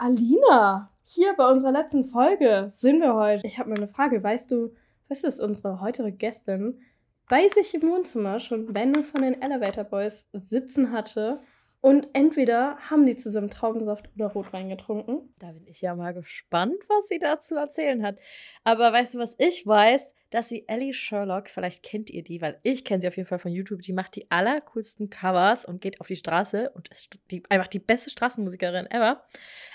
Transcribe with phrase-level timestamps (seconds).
[0.00, 3.44] Alina, hier bei unserer letzten Folge sind wir heute.
[3.44, 4.22] Ich habe mal eine Frage.
[4.22, 4.68] Weißt du,
[5.08, 6.78] du, dass unsere heutige Gästin
[7.28, 11.40] bei sich im Wohnzimmer schon Bände von den Elevator Boys sitzen hatte
[11.80, 15.32] und entweder haben die zusammen Traubensaft oder Rotwein getrunken.
[15.38, 18.18] Da bin ich ja mal gespannt, was sie dazu erzählen hat.
[18.64, 20.16] Aber weißt du, was ich weiß?
[20.30, 23.38] Dass sie Ellie Sherlock, vielleicht kennt ihr die, weil ich kenne sie auf jeden Fall
[23.38, 27.42] von YouTube, die macht die allercoolsten Covers und geht auf die Straße und ist die,
[27.48, 29.24] einfach die beste Straßenmusikerin ever.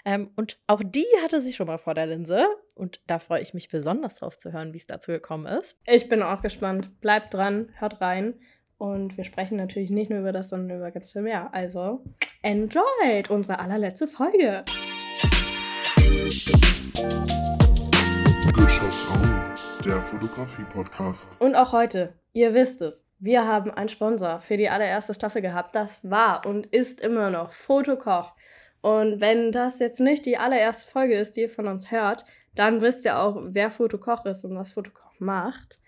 [0.04, 2.46] Ähm, und auch die hatte sie schon mal vor der Linse.
[2.76, 5.80] Und da freue ich mich besonders drauf zu hören, wie es dazu gekommen ist.
[5.88, 7.00] Ich bin auch gespannt.
[7.00, 8.36] Bleibt dran, hört rein.
[8.84, 11.54] Und wir sprechen natürlich nicht nur über das, sondern über ganz viel mehr.
[11.54, 12.04] Also,
[12.42, 14.66] enjoyed unsere allerletzte Folge.
[19.86, 21.40] Der Fotografie-Podcast.
[21.40, 25.74] Und auch heute, ihr wisst es, wir haben einen Sponsor für die allererste Staffel gehabt.
[25.74, 28.34] Das war und ist immer noch Fotokoch.
[28.82, 32.82] Und wenn das jetzt nicht die allererste Folge ist, die ihr von uns hört, dann
[32.82, 35.80] wisst ihr auch, wer Fotokoch ist und was Fotokoch macht.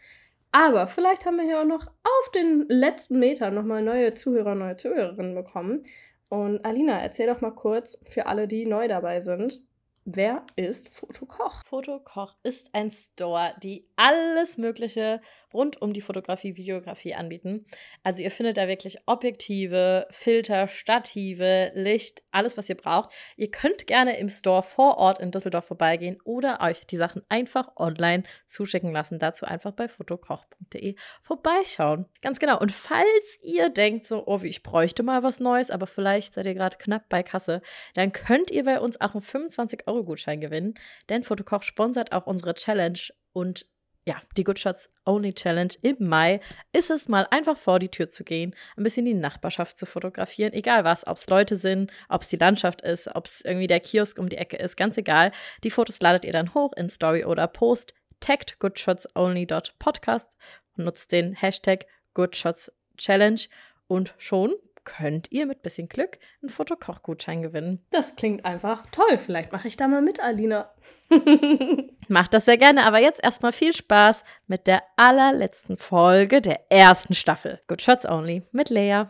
[0.55, 4.77] Aber vielleicht haben wir hier auch noch auf den letzten Metern nochmal neue Zuhörer, neue
[4.77, 5.83] Zuhörerinnen bekommen.
[6.29, 9.61] Und Alina, erzähl doch mal kurz für alle, die neu dabei sind,
[10.07, 11.63] Wer ist Fotokoch?
[11.65, 15.19] Fotokoch ist ein Store, die alles Mögliche
[15.51, 17.65] rund um die Fotografie, Videografie anbieten.
[18.03, 23.13] Also ihr findet da wirklich Objektive, Filter, Stative, Licht, alles, was ihr braucht.
[23.35, 27.75] Ihr könnt gerne im Store vor Ort in Düsseldorf vorbeigehen oder euch die Sachen einfach
[27.77, 29.17] online zuschicken lassen.
[29.17, 32.05] Dazu einfach bei fotokoch.de vorbeischauen.
[32.21, 32.59] Ganz genau.
[32.59, 36.45] Und falls ihr denkt so, oh, wie ich bräuchte mal was Neues, aber vielleicht seid
[36.45, 37.61] ihr gerade knapp bei Kasse,
[37.95, 40.73] dann könnt ihr bei uns auch einen 25 Euro Gutschein gewinnen,
[41.09, 42.99] denn Fotokoch sponsert auch unsere Challenge
[43.33, 43.65] und
[44.07, 46.39] ja, die Good Shots Only Challenge im Mai.
[46.71, 50.53] Ist es mal einfach vor die Tür zu gehen, ein bisschen die Nachbarschaft zu fotografieren,
[50.53, 53.79] egal was, ob es Leute sind, ob es die Landschaft ist, ob es irgendwie der
[53.79, 55.31] Kiosk um die Ecke ist, ganz egal.
[55.63, 60.37] Die Fotos ladet ihr dann hoch in Story oder Post, taggt goodshotsonly.podcast
[60.77, 63.41] und nutzt den Hashtag Goodshots Challenge.
[63.87, 67.85] Und schon könnt ihr mit bisschen Glück einen Fotokochgutschein gewinnen.
[67.89, 69.17] Das klingt einfach toll.
[69.17, 70.71] Vielleicht mache ich da mal mit, Alina.
[72.07, 77.13] Macht das sehr gerne, aber jetzt erstmal viel Spaß mit der allerletzten Folge der ersten
[77.13, 77.61] Staffel.
[77.67, 79.05] Good Shots Only mit Lea.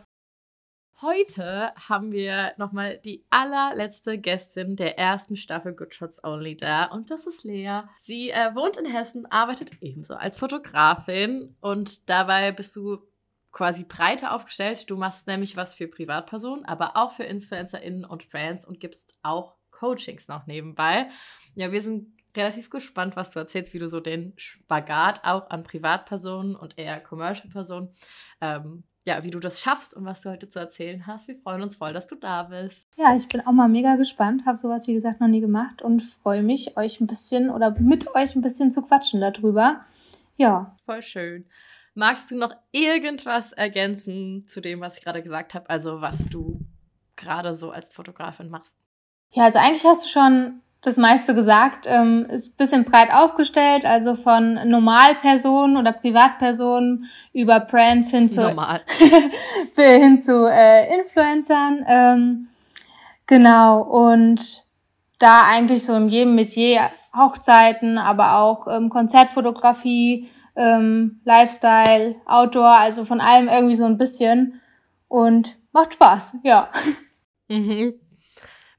[1.02, 7.10] Heute haben wir nochmal die allerletzte Gästin der ersten Staffel Good Shots Only da und
[7.10, 7.82] das ist Lea.
[7.98, 13.02] Sie äh, wohnt in Hessen, arbeitet ebenso als Fotografin und dabei bist du
[13.56, 14.90] quasi breiter aufgestellt.
[14.90, 19.54] Du machst nämlich was für Privatpersonen, aber auch für InfluencerInnen und Brands und gibst auch
[19.70, 21.08] Coachings noch nebenbei.
[21.54, 25.62] Ja, wir sind relativ gespannt, was du erzählst, wie du so den Spagat auch an
[25.62, 27.88] Privatpersonen und eher Commercial-Personen,
[28.42, 31.26] ähm, ja, wie du das schaffst und was du heute zu erzählen hast.
[31.26, 32.90] Wir freuen uns voll, dass du da bist.
[32.96, 36.02] Ja, ich bin auch mal mega gespannt, habe sowas wie gesagt noch nie gemacht und
[36.02, 39.80] freue mich, euch ein bisschen oder mit euch ein bisschen zu quatschen darüber.
[40.36, 40.76] Ja.
[40.84, 41.46] Voll schön.
[41.96, 45.70] Magst du noch irgendwas ergänzen zu dem, was ich gerade gesagt habe?
[45.70, 46.60] Also was du
[47.16, 48.74] gerade so als Fotografin machst?
[49.30, 51.86] Ja, also eigentlich hast du schon das meiste gesagt.
[51.88, 58.42] Ähm, ist ein bisschen breit aufgestellt, also von Normalpersonen oder Privatpersonen über Brands hin zu
[58.42, 58.82] Normal.
[59.74, 61.82] hin zu äh, Influencern.
[61.88, 62.48] Ähm,
[63.26, 64.66] genau und
[65.18, 73.04] da eigentlich so in jedem Metier Hochzeiten, aber auch ähm, Konzertfotografie, ähm, Lifestyle, Outdoor, also
[73.04, 74.60] von allem irgendwie so ein bisschen
[75.08, 76.70] und macht Spaß, ja.
[77.48, 77.94] Mhm.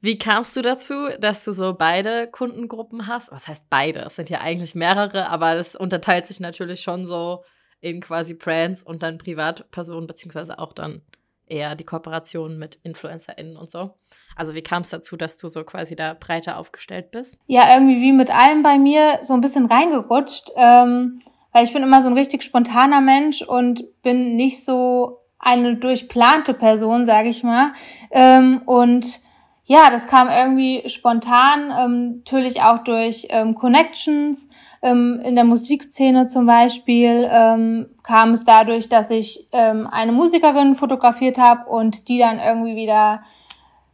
[0.02, 3.32] Wie kamst du dazu, dass du so beide Kundengruppen hast?
[3.32, 4.00] Was heißt beide?
[4.02, 7.44] Es sind ja eigentlich mehrere, aber das unterteilt sich natürlich schon so
[7.80, 11.02] in quasi Brands und dann Privatpersonen, beziehungsweise auch dann
[11.48, 13.92] eher die Kooperation mit InfluencerInnen und so.
[14.36, 17.38] Also wie kam es dazu, dass du so quasi da breiter aufgestellt bist?
[17.48, 20.52] Ja, irgendwie wie mit allem bei mir so ein bisschen reingerutscht.
[20.56, 21.20] Ähm,
[21.58, 26.54] weil ich bin immer so ein richtig spontaner Mensch und bin nicht so eine durchplante
[26.54, 27.74] Person, sage ich mal.
[28.12, 29.22] Ähm, und
[29.66, 34.50] ja, das kam irgendwie spontan, ähm, natürlich auch durch ähm, Connections.
[34.84, 40.76] Ähm, in der Musikszene zum Beispiel ähm, kam es dadurch, dass ich ähm, eine Musikerin
[40.76, 43.24] fotografiert habe und die dann irgendwie wieder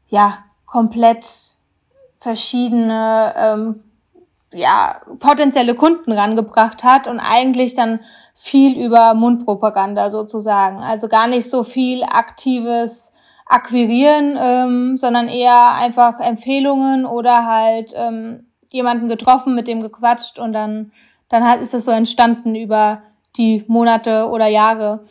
[0.09, 1.25] ja komplett
[2.17, 3.83] verschiedene ähm,
[4.53, 7.99] ja, potenzielle Kunden rangebracht hat und eigentlich dann
[8.33, 10.79] viel über Mundpropaganda sozusagen.
[10.79, 13.13] Also gar nicht so viel aktives
[13.45, 20.53] Akquirieren, ähm, sondern eher einfach Empfehlungen oder halt ähm, jemanden getroffen, mit dem gequatscht und
[20.53, 20.91] dann,
[21.29, 23.03] dann hat, ist es so entstanden über
[23.35, 25.05] die Monate oder Jahre.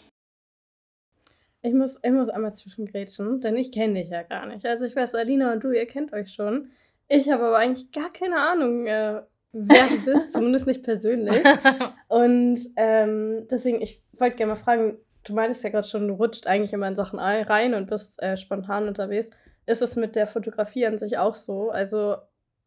[1.61, 4.67] Ich muss, ich muss einmal zwischengrätschen, denn ich kenne dich ja gar nicht.
[4.67, 6.71] Also ich weiß, Alina und du, ihr kennt euch schon.
[7.09, 11.43] Ich habe aber eigentlich gar keine Ahnung, äh, wer du bist, zumindest nicht persönlich.
[12.09, 16.47] Und ähm, deswegen, ich wollte gerne mal fragen, du meintest ja gerade schon, du rutscht
[16.47, 19.31] eigentlich immer in Sachen rein und bist äh, spontan unterwegs.
[19.67, 21.71] Ist es mit der Fotografie an sich auch so?
[21.71, 22.17] Also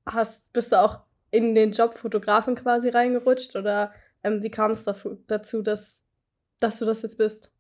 [0.06, 1.00] hast, bist du auch
[1.32, 3.92] in den Job Fotografen quasi reingerutscht oder
[4.24, 6.04] ähm, wie kam es dazu, dass,
[6.60, 7.52] dass du das jetzt bist?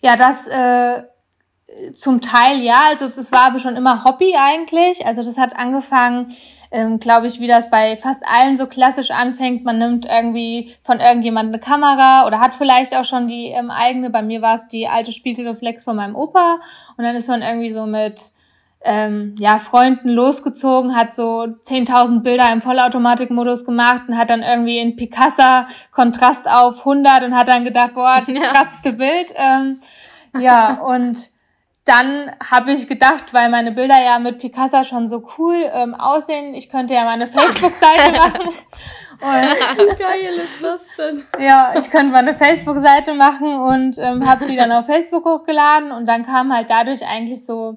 [0.00, 1.02] Ja, das äh,
[1.92, 5.04] zum Teil ja, also das war aber schon immer Hobby eigentlich.
[5.06, 6.34] Also das hat angefangen,
[6.74, 9.64] ähm, glaube ich, wie das bei fast allen so klassisch anfängt.
[9.64, 14.10] Man nimmt irgendwie von irgendjemandem eine Kamera oder hat vielleicht auch schon die ähm, eigene.
[14.10, 16.58] Bei mir war es die alte Spiegelreflex von meinem Opa.
[16.96, 18.32] Und dann ist man irgendwie so mit
[18.82, 24.78] ähm, ja, Freunden losgezogen, hat so 10.000 Bilder im Vollautomatikmodus gemacht und hat dann irgendwie
[24.78, 29.32] in Picasa Kontrast auf 100 und hat dann gedacht, boah, das krasseste Bild.
[29.36, 29.78] Ähm,
[30.40, 31.30] ja, und
[31.84, 36.54] dann habe ich gedacht, weil meine Bilder ja mit Picasa schon so cool ähm, aussehen,
[36.54, 38.50] ich könnte ja meine Facebook-Seite machen.
[39.20, 41.24] Wie geil ist das denn?
[41.38, 46.06] Ja, ich könnte meine Facebook-Seite machen und ähm, habe die dann auf Facebook hochgeladen und
[46.06, 47.76] dann kam halt dadurch eigentlich so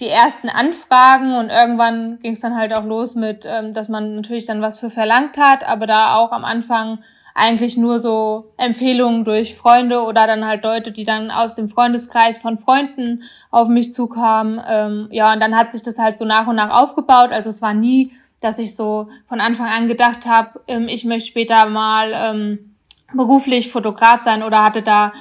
[0.00, 4.16] die ersten Anfragen und irgendwann ging es dann halt auch los mit, ähm, dass man
[4.16, 9.24] natürlich dann was für verlangt hat, aber da auch am Anfang eigentlich nur so Empfehlungen
[9.24, 13.92] durch Freunde oder dann halt Leute, die dann aus dem Freundeskreis von Freunden auf mich
[13.92, 14.60] zukamen.
[14.66, 17.32] Ähm, ja, und dann hat sich das halt so nach und nach aufgebaut.
[17.32, 21.28] Also es war nie, dass ich so von Anfang an gedacht habe, ähm, ich möchte
[21.28, 22.74] später mal ähm,
[23.14, 25.12] beruflich Fotograf sein oder hatte da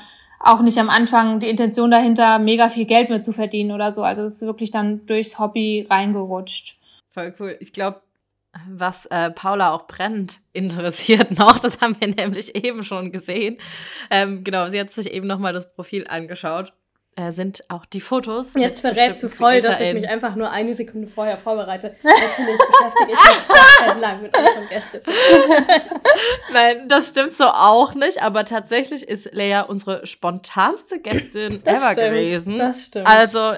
[0.44, 4.04] auch nicht am Anfang die Intention dahinter, mega viel Geld mit zu verdienen oder so.
[4.04, 6.78] Also es ist wirklich dann durchs Hobby reingerutscht.
[7.14, 7.58] Voll cool.
[7.60, 8.02] Ich glaube,
[8.70, 11.60] was äh, Paula auch brennt interessiert noch.
[11.60, 13.58] Das haben wir nämlich eben schon gesehen.
[14.10, 16.74] Ähm, genau, sie hat sich eben nochmal das Profil angeschaut.
[17.18, 18.54] Äh, sind auch die Fotos.
[18.58, 21.88] Jetzt verrätst du voll, dass ich mich einfach nur eine Sekunde vorher vorbereite.
[22.04, 25.02] Natürlich beschäftige ich mich lang mit unseren Gästen.
[26.54, 31.92] Nein, das stimmt so auch nicht, aber tatsächlich ist Lea unsere spontanste Gästin das ever
[31.92, 32.58] stimmt, gewesen.
[32.58, 33.08] Das stimmt.
[33.08, 33.56] Also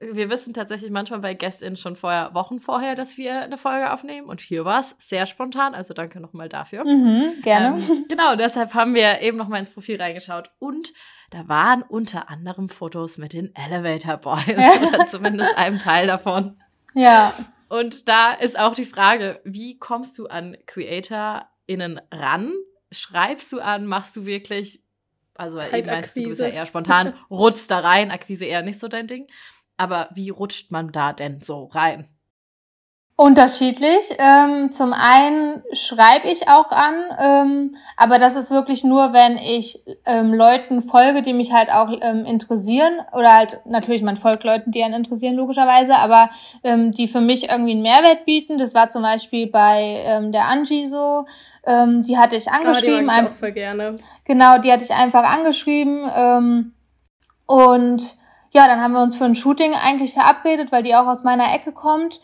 [0.00, 4.28] wir wissen tatsächlich manchmal bei GästInnen schon vorher, Wochen vorher, dass wir eine Folge aufnehmen.
[4.28, 6.84] Und hier war es sehr spontan, also danke nochmal dafür.
[6.84, 7.78] Mhm, gerne.
[7.78, 10.50] Ähm, genau, deshalb haben wir eben nochmal ins Profil reingeschaut.
[10.58, 10.92] Und
[11.30, 14.46] da waren unter anderem Fotos mit den Elevator Boys
[14.94, 16.60] oder zumindest einem Teil davon.
[16.94, 17.32] Ja.
[17.68, 22.52] Und da ist auch die Frage, wie kommst du an CreatorInnen ran?
[22.92, 23.86] Schreibst du an?
[23.86, 24.82] Machst du wirklich,
[25.34, 28.62] also Halt eben meinst du, du bist ja eher spontan, rutschst da rein, Akquise eher
[28.62, 29.26] nicht so dein Ding.
[29.76, 32.06] Aber wie rutscht man da denn so rein?
[33.18, 34.04] Unterschiedlich.
[34.18, 39.82] Ähm, zum einen schreibe ich auch an, ähm, aber das ist wirklich nur, wenn ich
[40.04, 43.00] ähm, Leuten folge, die mich halt auch ähm, interessieren.
[43.14, 46.28] Oder halt, natürlich, man folgt Leuten, die einen interessieren, logischerweise, aber
[46.62, 48.58] ähm, die für mich irgendwie einen Mehrwert bieten.
[48.58, 51.24] Das war zum Beispiel bei ähm, der Angie so.
[51.64, 53.08] Ähm, die hatte ich angeschrieben.
[53.08, 53.96] Ah, die ich auch voll gerne.
[54.24, 56.04] Genau, die hatte ich einfach angeschrieben.
[56.14, 56.74] Ähm,
[57.46, 58.14] und
[58.56, 61.52] ja, dann haben wir uns für ein Shooting eigentlich verabredet, weil die auch aus meiner
[61.52, 62.22] Ecke kommt.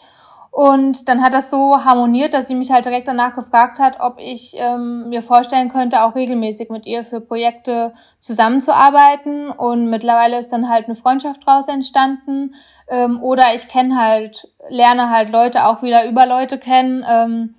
[0.51, 4.19] Und dann hat das so harmoniert, dass sie mich halt direkt danach gefragt hat, ob
[4.19, 9.51] ich ähm, mir vorstellen könnte, auch regelmäßig mit ihr für Projekte zusammenzuarbeiten.
[9.51, 12.55] Und mittlerweile ist dann halt eine Freundschaft draus entstanden.
[12.89, 17.05] Ähm, oder ich kenne halt, lerne halt Leute auch wieder über Leute kennen.
[17.07, 17.55] Ähm,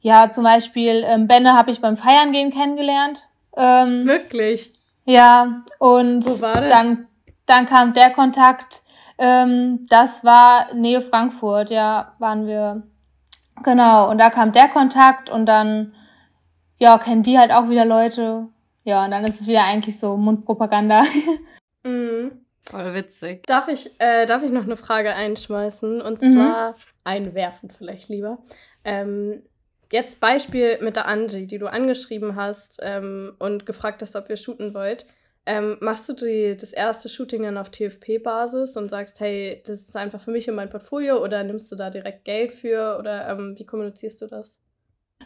[0.00, 3.28] ja, zum Beispiel ähm, Benne habe ich beim Feiern gehen kennengelernt.
[3.56, 4.70] Ähm, Wirklich.
[5.06, 6.70] ja, und Wo war das?
[6.70, 7.08] dann
[7.46, 8.82] dann kam der Kontakt.
[9.18, 12.82] Ähm, das war Nähe Frankfurt, ja, waren wir.
[13.62, 15.94] Genau, und da kam der Kontakt und dann,
[16.78, 18.48] ja, kennen die halt auch wieder Leute.
[18.84, 21.02] Ja, und dann ist es wieder eigentlich so Mundpropaganda.
[21.84, 22.46] Mhm.
[22.62, 23.44] Voll witzig.
[23.48, 26.00] Darf ich, äh, darf ich noch eine Frage einschmeißen?
[26.00, 26.32] Und Mhm.
[26.32, 28.38] zwar einwerfen vielleicht lieber.
[28.84, 29.42] Ähm,
[29.90, 34.36] jetzt Beispiel mit der Angie, die du angeschrieben hast ähm, und gefragt hast, ob ihr
[34.36, 35.06] shooten wollt.
[35.44, 39.96] Ähm, machst du die, das erste Shooting dann auf TFP-Basis und sagst, hey, das ist
[39.96, 43.56] einfach für mich und mein Portfolio oder nimmst du da direkt Geld für oder ähm,
[43.58, 44.60] wie kommunizierst du das?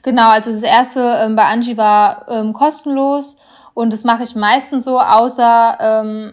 [0.03, 3.37] Genau, also das erste ähm, bei Angie war ähm, kostenlos
[3.75, 6.33] und das mache ich meistens so, außer ähm,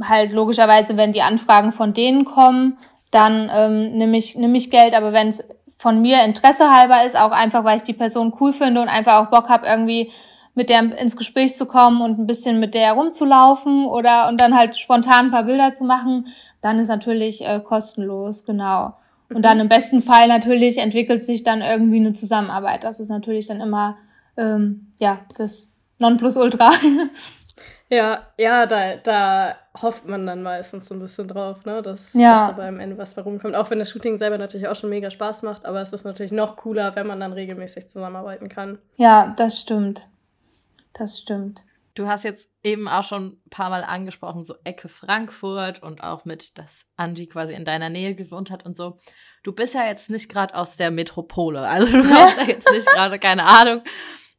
[0.00, 2.78] halt logischerweise, wenn die Anfragen von denen kommen,
[3.10, 7.18] dann ähm, nehme ich, nehm ich Geld, aber wenn es von mir Interesse halber ist,
[7.18, 10.12] auch einfach, weil ich die Person cool finde und einfach auch Bock habe, irgendwie
[10.54, 14.56] mit der ins Gespräch zu kommen und ein bisschen mit der rumzulaufen oder und dann
[14.56, 16.26] halt spontan ein paar Bilder zu machen,
[16.60, 18.94] dann ist natürlich äh, kostenlos, genau.
[19.32, 22.84] Und dann im besten Fall natürlich entwickelt sich dann irgendwie eine Zusammenarbeit.
[22.84, 23.96] Das ist natürlich dann immer
[24.36, 25.68] ähm, ja das
[25.98, 26.70] Nonplusultra.
[27.88, 31.82] Ja, ja, da, da hofft man dann meistens so ein bisschen drauf, ne?
[31.82, 32.30] Dass, Ja.
[32.46, 33.54] dass dabei am Ende was warum kommt.
[33.54, 36.32] Auch wenn das Shooting selber natürlich auch schon mega Spaß macht, aber es ist natürlich
[36.32, 38.78] noch cooler, wenn man dann regelmäßig zusammenarbeiten kann.
[38.96, 40.08] Ja, das stimmt.
[40.94, 41.62] Das stimmt.
[41.94, 46.24] Du hast jetzt eben auch schon ein paar Mal angesprochen, so Ecke Frankfurt und auch
[46.24, 48.96] mit, dass Angie quasi in deiner Nähe gewohnt hat und so.
[49.42, 51.60] Du bist ja jetzt nicht gerade aus der Metropole.
[51.60, 53.82] Also du kommst ja jetzt nicht gerade, keine Ahnung,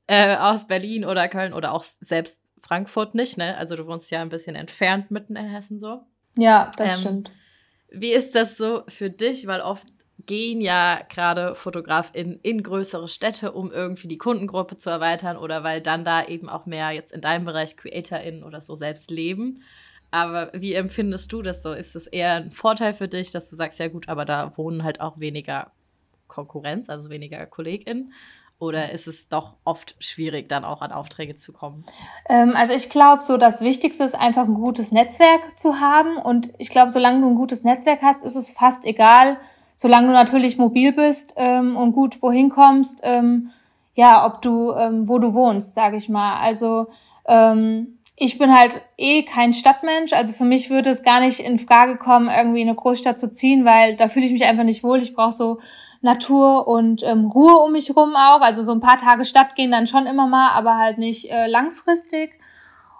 [0.08, 3.56] äh, aus Berlin oder Köln oder auch selbst Frankfurt nicht, ne?
[3.58, 6.02] Also du wohnst ja ein bisschen entfernt mitten in Hessen so.
[6.36, 7.32] Ja, das Ähm, stimmt.
[7.92, 9.46] Wie ist das so für dich?
[9.46, 9.88] Weil oft
[10.26, 15.82] gehen ja gerade FotografInnen in größere Städte, um irgendwie die Kundengruppe zu erweitern oder weil
[15.82, 19.62] dann da eben auch mehr jetzt in deinem Bereich CreatorInnen oder so selbst leben.
[20.12, 21.74] Aber wie empfindest du das so?
[21.74, 24.84] Ist es eher ein Vorteil für dich, dass du sagst, ja gut, aber da wohnen
[24.84, 25.72] halt auch weniger
[26.28, 28.14] Konkurrenz, also weniger KollegInnen?
[28.60, 31.84] Oder ist es doch oft schwierig, dann auch an Aufträge zu kommen?
[32.30, 36.18] Ähm, also ich glaube, so das Wichtigste ist einfach ein gutes Netzwerk zu haben.
[36.18, 39.38] Und ich glaube, solange du ein gutes Netzwerk hast, ist es fast egal,
[39.84, 43.50] solange du natürlich mobil bist ähm, und gut wohin kommst, ähm,
[43.96, 46.40] ja, ob du, ähm, wo du wohnst, sage ich mal.
[46.40, 46.88] Also
[47.28, 51.60] ähm, ich bin halt eh kein Stadtmensch, also für mich würde es gar nicht in
[51.60, 54.86] Frage kommen, irgendwie in eine Großstadt zu ziehen, weil da fühle ich mich einfach nicht
[54.86, 55.02] wohl.
[55.02, 55.60] Ich brauche so
[56.00, 58.40] Natur und ähm, Ruhe um mich rum auch.
[58.40, 61.48] Also so ein paar Tage Stadt gehen dann schon immer mal, aber halt nicht äh,
[61.48, 62.40] langfristig.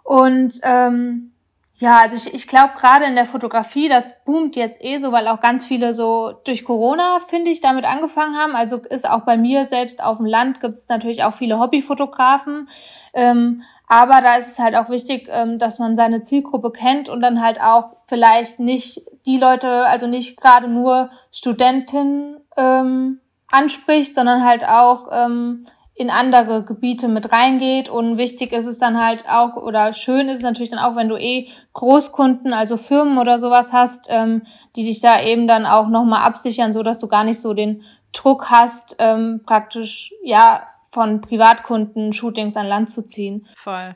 [0.04, 1.33] Und ähm,
[1.78, 5.28] ja, also ich, ich glaube gerade in der Fotografie, das boomt jetzt eh so, weil
[5.28, 8.56] auch ganz viele so durch Corona, finde ich, damit angefangen haben.
[8.56, 12.70] Also ist auch bei mir selbst auf dem Land gibt es natürlich auch viele Hobbyfotografen.
[13.14, 17.22] Ähm, aber da ist es halt auch wichtig, ähm, dass man seine Zielgruppe kennt und
[17.22, 24.44] dann halt auch vielleicht nicht die Leute, also nicht gerade nur Studenten ähm, anspricht, sondern
[24.44, 27.90] halt auch ähm, in andere Gebiete mit reingeht.
[27.90, 31.10] Und wichtig ist es dann halt auch, oder schön ist es natürlich dann auch, wenn
[31.10, 34.44] du eh Großkunden, also Firmen oder sowas hast, ähm,
[34.76, 37.84] die dich da eben dann auch nochmal absichern, so dass du gar nicht so den
[38.12, 43.48] Druck hast, ähm, praktisch, ja, von Privatkunden Shootings an Land zu ziehen.
[43.56, 43.96] Voll.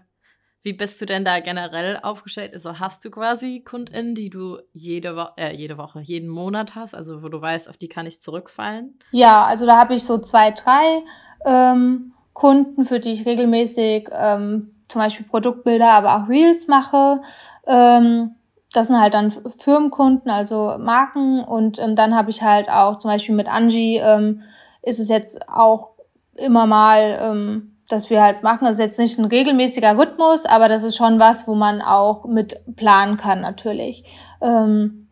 [0.63, 2.53] Wie bist du denn da generell aufgestellt?
[2.53, 6.93] Also hast du quasi KundInnen, die du jede, Wo äh, jede Woche, jeden Monat hast,
[6.93, 8.99] also wo du weißt, auf die kann ich zurückfallen?
[9.11, 11.03] Ja, also da habe ich so zwei, drei
[11.45, 17.21] ähm, Kunden, für die ich regelmäßig ähm, zum Beispiel Produktbilder, aber auch Reels mache.
[17.65, 18.35] Ähm,
[18.73, 21.43] das sind halt dann Firmenkunden, also Marken.
[21.43, 24.43] Und ähm, dann habe ich halt auch zum Beispiel mit Angie ähm,
[24.81, 25.89] ist es jetzt auch
[26.35, 28.65] immer mal, ähm, dass wir halt machen.
[28.65, 32.25] Das ist jetzt nicht ein regelmäßiger Rhythmus, aber das ist schon was, wo man auch
[32.25, 34.03] mit planen kann natürlich.
[34.41, 35.06] Ähm,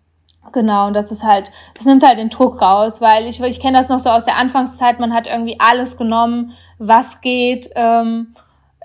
[0.51, 3.77] Genau, und das ist halt, das nimmt halt den Druck raus, weil ich, ich kenne
[3.77, 8.35] das noch so aus der Anfangszeit, man hat irgendwie alles genommen, was geht, ähm,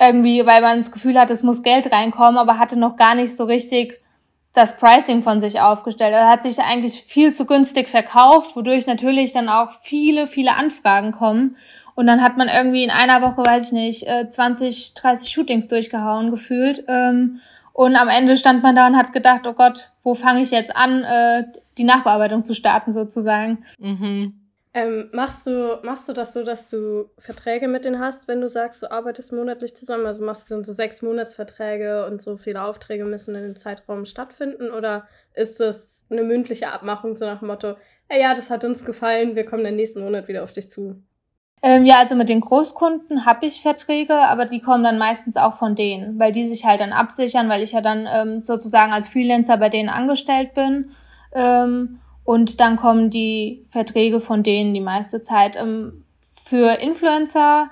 [0.00, 3.36] irgendwie, weil man das Gefühl hat, es muss Geld reinkommen, aber hatte noch gar nicht
[3.36, 4.00] so richtig
[4.52, 6.12] das Pricing von sich aufgestellt.
[6.12, 11.12] Er hat sich eigentlich viel zu günstig verkauft, wodurch natürlich dann auch viele, viele Anfragen
[11.12, 11.56] kommen.
[11.94, 15.68] Und dann hat man irgendwie in einer Woche, weiß ich nicht, äh, 20, 30 Shootings
[15.68, 16.84] durchgehauen gefühlt.
[16.88, 17.40] Ähm,
[17.72, 20.76] und am Ende stand man da und hat gedacht, oh Gott, wo fange ich jetzt
[20.76, 21.44] an, äh,
[21.78, 23.64] die Nachbearbeitung zu starten sozusagen.
[23.78, 24.40] Mhm.
[24.72, 28.48] Ähm, machst, du, machst du das so, dass du Verträge mit denen hast, wenn du
[28.48, 30.06] sagst, du arbeitest monatlich zusammen?
[30.06, 34.04] Also machst du dann so sechs Monatsverträge und so viele Aufträge müssen in dem Zeitraum
[34.04, 34.70] stattfinden?
[34.70, 37.74] Oder ist das eine mündliche Abmachung, so nach dem Motto,
[38.08, 41.02] hey, ja, das hat uns gefallen, wir kommen den nächsten Monat wieder auf dich zu?
[41.62, 45.54] Ähm, ja, also mit den Großkunden habe ich Verträge, aber die kommen dann meistens auch
[45.54, 49.08] von denen, weil die sich halt dann absichern, weil ich ja dann ähm, sozusagen als
[49.08, 50.90] Freelancer bei denen angestellt bin.
[51.32, 55.56] Ähm, und dann kommen die Verträge von denen die meiste Zeit.
[55.56, 56.04] Ähm,
[56.44, 57.68] für Influencer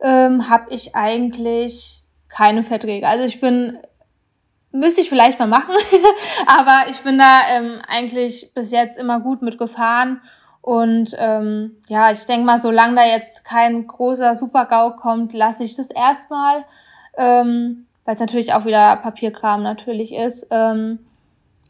[0.00, 3.08] ähm, habe ich eigentlich keine Verträge.
[3.08, 3.78] Also ich bin,
[4.70, 5.74] müsste ich vielleicht mal machen,
[6.46, 10.20] aber ich bin da ähm, eigentlich bis jetzt immer gut mitgefahren.
[10.62, 15.74] Und ähm, ja, ich denke mal, solange da jetzt kein großer Super-GAU kommt, lasse ich
[15.74, 16.64] das erstmal,
[17.16, 20.48] ähm, weil es natürlich auch wieder Papierkram natürlich ist.
[20.50, 20.98] Ähm,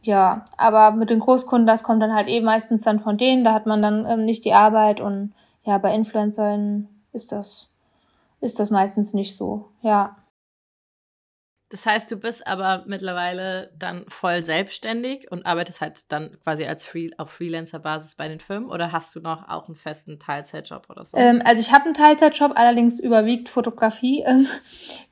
[0.02, 3.52] ja, aber mit den Großkunden, das kommt dann halt eh meistens dann von denen, da
[3.52, 7.70] hat man dann ähm, nicht die Arbeit und ja, bei Influencern ist das,
[8.40, 10.16] ist das meistens nicht so, ja.
[11.70, 16.84] Das heißt, du bist aber mittlerweile dann voll selbstständig und arbeitest halt dann quasi als
[16.84, 21.04] Free auf Freelancer-Basis bei den Firmen oder hast du noch auch einen festen Teilzeitjob oder
[21.04, 21.16] so?
[21.16, 24.24] Ähm, also ich habe einen Teilzeitjob, allerdings überwiegt Fotografie.
[24.26, 24.48] Ähm,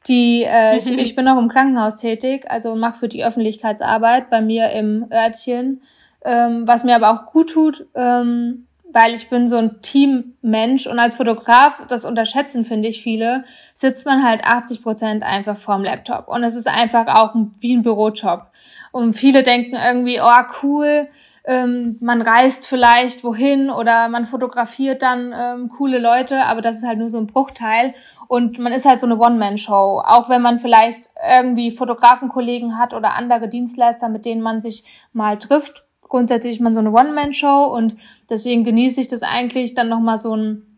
[0.09, 4.41] die, äh, ich, ich bin noch im Krankenhaus tätig, also mache für die Öffentlichkeitsarbeit bei
[4.41, 5.83] mir im Örtchen,
[6.25, 10.99] ähm, was mir aber auch gut tut, ähm, weil ich bin so ein Teammensch und
[10.99, 16.29] als Fotograf, das unterschätzen finde ich viele, sitzt man halt 80 Prozent einfach vorm Laptop
[16.29, 18.47] und es ist einfach auch wie ein Bürojob.
[18.91, 21.09] Und viele denken irgendwie, oh cool,
[21.45, 26.87] ähm, man reist vielleicht wohin oder man fotografiert dann ähm, coole Leute, aber das ist
[26.87, 27.95] halt nur so ein Bruchteil.
[28.29, 30.03] Und man ist halt so eine One-Man-Show.
[30.05, 35.39] Auch wenn man vielleicht irgendwie Fotografenkollegen hat oder andere Dienstleister, mit denen man sich mal
[35.39, 37.97] trifft grundsätzlich ist man so eine One-Man-Show und
[38.31, 40.69] deswegen genieße ich das eigentlich, dann nochmal so einen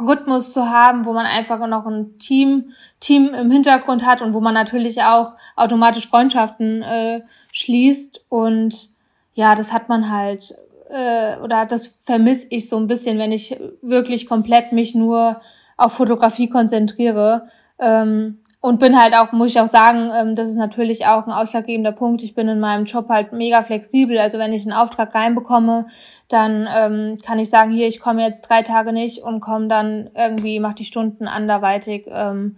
[0.00, 4.40] Rhythmus zu haben, wo man einfach noch ein Team, Team im Hintergrund hat und wo
[4.40, 8.24] man natürlich auch automatisch Freundschaften äh, schließt.
[8.28, 8.90] Und
[9.34, 10.54] ja, das hat man halt,
[10.90, 15.40] äh, oder das vermisse ich so ein bisschen, wenn ich wirklich komplett mich nur
[15.76, 17.48] auf Fotografie konzentriere.
[17.78, 21.32] Ähm, und bin halt auch, muss ich auch sagen, ähm, das ist natürlich auch ein
[21.32, 22.22] ausschlaggebender Punkt.
[22.22, 24.18] Ich bin in meinem Job halt mega flexibel.
[24.18, 25.86] Also wenn ich einen Auftrag reinbekomme,
[26.28, 30.10] dann ähm, kann ich sagen, hier, ich komme jetzt drei Tage nicht und komme dann
[30.14, 32.06] irgendwie, mach die Stunden anderweitig.
[32.08, 32.56] Ähm,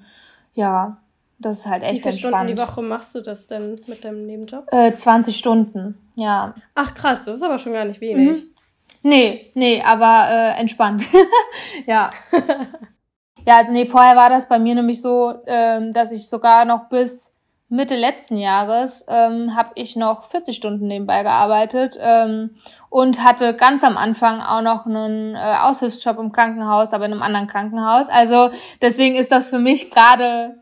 [0.54, 0.97] ja,
[1.38, 2.35] das ist halt echt Wie viele entspannt.
[2.35, 4.73] Stunden die Woche machst du das denn mit deinem Nebenjob?
[4.73, 6.54] Äh, 20 Stunden, ja.
[6.75, 8.42] Ach krass, das ist aber schon gar nicht wenig.
[8.42, 8.50] Mhm.
[9.02, 11.04] Nee, nee, aber äh, entspannt.
[11.87, 12.11] ja.
[13.47, 16.88] Ja, also nee, vorher war das bei mir nämlich so, ähm, dass ich sogar noch
[16.88, 17.35] bis
[17.73, 22.56] Mitte letzten Jahres ähm, habe ich noch 40 Stunden nebenbei gearbeitet ähm,
[22.88, 27.23] und hatte ganz am Anfang auch noch einen äh, Aushilfsjob im Krankenhaus, aber in einem
[27.23, 28.09] anderen Krankenhaus.
[28.09, 28.50] Also
[28.82, 30.56] deswegen ist das für mich gerade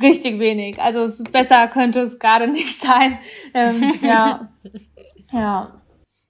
[0.00, 0.80] richtig wenig.
[0.80, 3.18] Also es, besser könnte es gerade nicht sein.
[3.52, 4.48] Ähm, ja,
[5.32, 5.82] ja.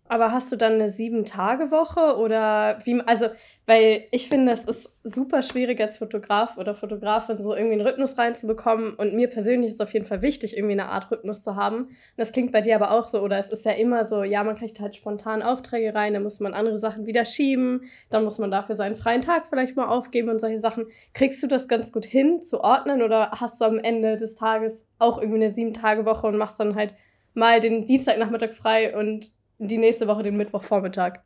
[0.09, 3.29] Aber hast du dann eine Sieben-Tage-Woche oder wie, also,
[3.67, 8.19] weil ich finde, es ist super schwierig als Fotograf oder Fotografin so irgendwie einen Rhythmus
[8.19, 11.57] reinzubekommen und mir persönlich ist es auf jeden Fall wichtig, irgendwie eine Art Rhythmus zu
[11.57, 11.85] haben.
[11.85, 14.45] Und das klingt bei dir aber auch so, oder es ist ja immer so, ja,
[14.45, 18.39] man kriegt halt spontan Aufträge rein, dann muss man andere Sachen wieder schieben, dann muss
[18.39, 20.87] man dafür seinen freien Tag vielleicht mal aufgeben und solche Sachen.
[21.15, 24.87] Kriegst du das ganz gut hin zu ordnen oder hast du am Ende des Tages
[24.99, 26.95] auch irgendwie eine Sieben-Tage-Woche und machst dann halt
[27.33, 31.21] mal den Dienstagnachmittag frei und die nächste Woche den Mittwochvormittag.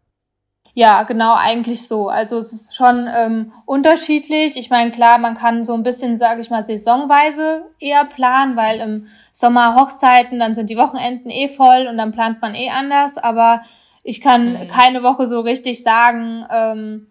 [0.74, 2.08] Ja, genau, eigentlich so.
[2.08, 4.56] Also es ist schon ähm, unterschiedlich.
[4.56, 8.80] Ich meine, klar, man kann so ein bisschen, sage ich mal, saisonweise eher planen, weil
[8.80, 13.18] im Sommer Hochzeiten, dann sind die Wochenenden eh voll und dann plant man eh anders.
[13.18, 13.62] Aber
[14.02, 14.68] ich kann mhm.
[14.68, 17.06] keine Woche so richtig sagen, ähm,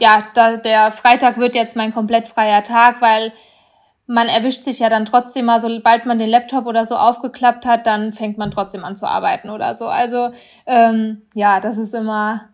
[0.00, 3.32] ja, da, der Freitag wird jetzt mein komplett freier Tag, weil
[4.06, 7.86] man erwischt sich ja dann trotzdem mal, sobald man den Laptop oder so aufgeklappt hat,
[7.86, 9.86] dann fängt man trotzdem an zu arbeiten oder so.
[9.86, 10.30] Also
[10.66, 12.48] ähm, ja, das ist immer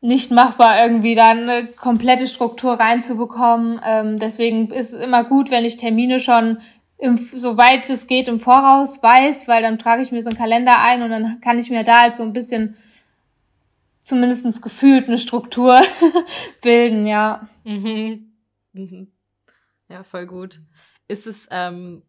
[0.00, 3.80] nicht machbar, irgendwie da eine komplette Struktur reinzubekommen.
[3.84, 6.58] Ähm, deswegen ist es immer gut, wenn ich Termine schon
[6.98, 10.80] im, soweit es geht im Voraus weiß, weil dann trage ich mir so einen Kalender
[10.80, 12.76] ein und dann kann ich mir da halt so ein bisschen
[14.02, 15.80] zumindestens gefühlt eine Struktur
[16.62, 17.48] bilden, ja.
[17.64, 18.32] Mhm.
[18.72, 19.12] Mhm.
[19.88, 20.60] Ja, voll gut.
[21.06, 22.02] Ist es, ähm,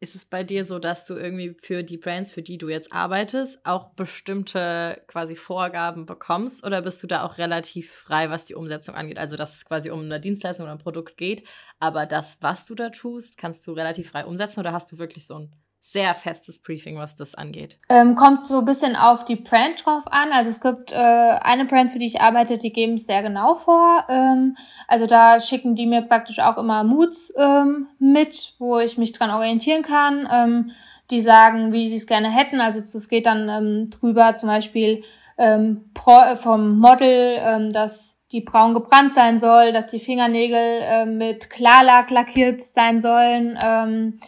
[0.00, 2.90] ist es bei dir so, dass du irgendwie für die Brands, für die du jetzt
[2.92, 6.64] arbeitest, auch bestimmte quasi Vorgaben bekommst?
[6.64, 9.18] Oder bist du da auch relativ frei, was die Umsetzung angeht?
[9.18, 11.46] Also, dass es quasi um eine Dienstleistung oder ein Produkt geht,
[11.78, 15.26] aber das, was du da tust, kannst du relativ frei umsetzen oder hast du wirklich
[15.26, 17.78] so ein sehr festes Briefing, was das angeht.
[17.88, 20.30] Ähm, kommt so ein bisschen auf die Brand drauf an.
[20.32, 23.54] Also es gibt äh, eine Brand, für die ich arbeite, die geben es sehr genau
[23.54, 24.04] vor.
[24.08, 24.56] Ähm,
[24.88, 29.30] also da schicken die mir praktisch auch immer Moods ähm, mit, wo ich mich dran
[29.30, 30.28] orientieren kann.
[30.30, 30.72] Ähm,
[31.10, 32.60] die sagen, wie sie es gerne hätten.
[32.60, 35.02] Also es geht dann ähm, drüber zum Beispiel
[35.38, 41.06] ähm, pro, vom Model, ähm, dass die braun gebrannt sein soll, dass die Fingernägel äh,
[41.06, 43.58] mit Klarlack lackiert sein sollen.
[43.60, 44.20] Ähm,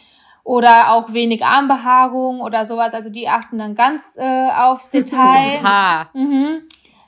[0.45, 2.95] oder auch wenig Armbehaarung oder sowas.
[2.95, 5.61] Also die achten dann ganz äh, aufs Detail.
[6.15, 6.63] Mhm.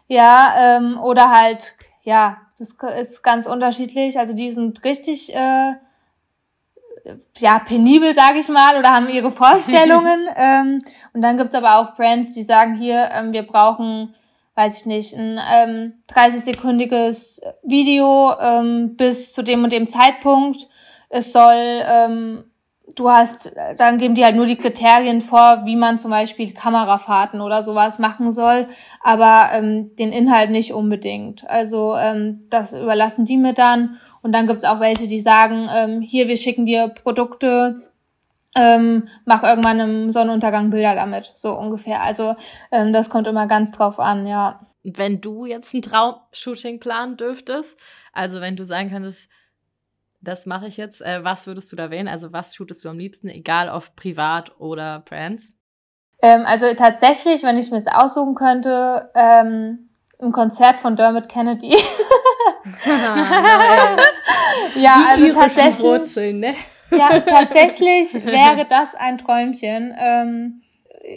[0.07, 4.19] Ja, ähm, oder halt, ja, das ist ganz unterschiedlich.
[4.19, 5.73] Also die sind richtig, äh,
[7.39, 10.29] ja, penibel, sage ich mal, oder haben ihre Vorstellungen.
[10.37, 14.15] ähm, und dann gibt's aber auch Brands, die sagen hier, ähm, wir brauchen,
[14.55, 20.69] weiß ich nicht, ein ähm, 30-sekündiges Video ähm, bis zu dem und dem Zeitpunkt.
[21.09, 22.45] Es soll ähm,
[22.95, 27.41] du hast, dann geben die halt nur die Kriterien vor, wie man zum Beispiel Kamerafahrten
[27.41, 28.69] oder sowas machen soll,
[29.03, 31.49] aber ähm, den Inhalt nicht unbedingt.
[31.49, 33.97] Also ähm, das überlassen die mir dann.
[34.23, 37.83] Und dann gibt's auch welche, die sagen, ähm, hier, wir schicken dir Produkte,
[38.57, 42.03] ähm, mach irgendwann im Sonnenuntergang Bilder damit, so ungefähr.
[42.03, 42.37] Also
[42.71, 44.61] ähm, das kommt immer ganz drauf an, ja.
[44.87, 47.79] Wenn du jetzt ein Traumshooting planen dürftest,
[48.13, 49.31] also wenn du sagen könntest,
[50.25, 51.01] das mache ich jetzt.
[51.03, 52.09] Äh, was würdest du da wählen?
[52.09, 55.53] Also was shootest du am liebsten, egal ob privat oder Brands?
[56.23, 61.77] Ähm, also tatsächlich, wenn ich mir das aussuchen könnte, ähm, ein Konzert von Dermot Kennedy.
[64.77, 65.81] ja, Die also tatsächlich.
[65.81, 66.55] Wurzeln, ne?
[66.91, 69.95] Ja, tatsächlich wäre das ein Träumchen.
[69.99, 70.63] Ähm,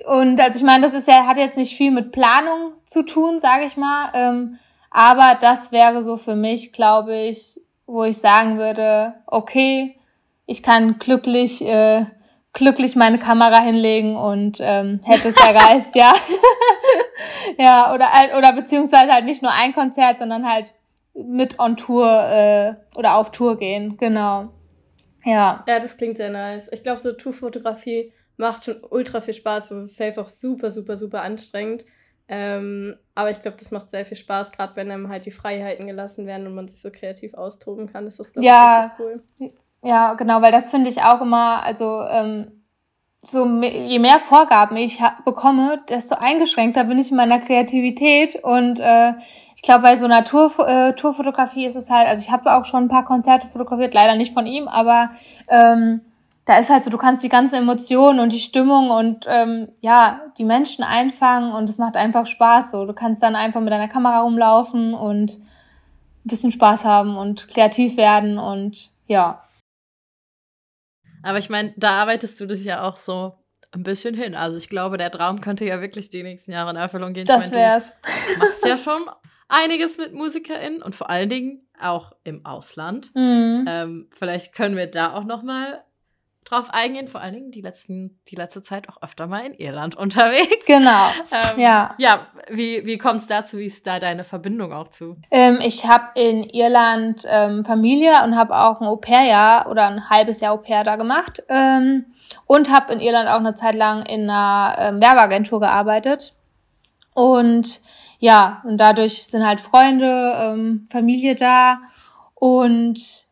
[0.08, 3.40] und also ich meine, das ist ja, hat jetzt nicht viel mit Planung zu tun,
[3.40, 4.10] sage ich mal.
[4.14, 9.98] Ähm, aber das wäre so für mich, glaube ich, wo ich sagen würde, okay,
[10.46, 12.06] ich kann glücklich, äh,
[12.54, 16.14] glücklich meine Kamera hinlegen und ähm, hätte es erreicht, ja.
[17.58, 20.74] ja, oder halt- oder beziehungsweise halt nicht nur ein Konzert, sondern halt
[21.14, 24.50] mit on Tour äh, oder auf Tour gehen, genau.
[25.24, 25.64] Ja.
[25.68, 26.70] Ja, das klingt sehr nice.
[26.72, 29.72] Ich glaube, so Tourfotografie macht schon ultra viel Spaß.
[29.72, 31.86] Es ist safe auch super, super, super anstrengend.
[32.28, 35.88] Ähm, aber ich glaube, das macht sehr viel Spaß, gerade wenn einem halt die Freiheiten
[35.88, 38.06] gelassen werden und man sich so kreativ austoben kann.
[38.06, 38.76] Ist das, glaube ich, Ja.
[38.76, 39.52] richtig cool.
[39.84, 42.64] Ja, genau, weil das finde ich auch immer, also ähm,
[43.20, 49.14] so je mehr Vorgaben ich bekomme, desto eingeschränkter bin ich in meiner Kreativität und äh,
[49.56, 52.66] ich glaube, bei so einer Tour, äh, Tourfotografie ist es halt, also ich habe auch
[52.66, 55.10] schon ein paar Konzerte fotografiert, leider nicht von ihm, aber
[55.50, 56.02] ähm,
[56.48, 60.22] da ist halt so, du kannst die ganzen Emotionen und die Stimmung und ähm, ja,
[60.38, 62.86] die Menschen einfangen und es macht einfach Spaß so.
[62.86, 65.42] Du kannst dann einfach mit deiner Kamera rumlaufen und ein
[66.24, 69.44] bisschen Spaß haben und kreativ werden und ja.
[71.22, 73.36] Aber ich meine, da arbeitest du dich ja auch so
[73.72, 74.34] ein bisschen hin.
[74.34, 77.26] Also ich glaube, der Traum könnte ja wirklich die nächsten Jahre in Erfüllung gehen.
[77.26, 77.94] Das ich mein, wär's.
[78.02, 79.02] Du machst ja schon
[79.50, 83.14] einiges mit MusikerInnen und vor allen Dingen auch im Ausland.
[83.16, 83.66] Mhm.
[83.68, 85.84] Ähm, vielleicht können wir da auch noch mal
[86.50, 87.08] drauf eingehen.
[87.08, 90.66] Vor allen Dingen die, letzten, die letzte Zeit auch öfter mal in Irland unterwegs.
[90.66, 91.10] Genau.
[91.32, 91.96] Ähm, Ja.
[91.98, 93.58] Ja, wie, wie kommt es dazu?
[93.58, 95.18] Wie ist da deine Verbindung auch zu?
[95.32, 100.40] Ähm, ich habe in Irland ähm, Familie und habe auch ein Au-pair-Jahr oder ein halbes
[100.40, 101.44] Jahr Au-pair da gemacht.
[101.50, 102.06] Ähm,
[102.46, 106.34] und habe in Irland auch eine Zeit lang in einer ähm, Werbeagentur gearbeitet.
[107.14, 107.82] Und
[108.20, 111.80] ja, und dadurch sind halt Freunde, ähm, Familie da.
[112.34, 113.27] Und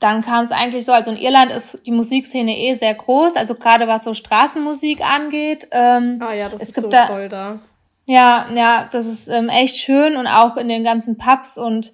[0.00, 3.54] dann kam es eigentlich so, also in Irland ist die Musikszene eh sehr groß, also
[3.54, 5.68] gerade was so Straßenmusik angeht.
[5.70, 7.58] Ähm, Ah ja, das Es ist gibt so da- toll da.
[8.06, 11.92] ja, ja, das ist ähm, echt schön und auch in den ganzen Pubs und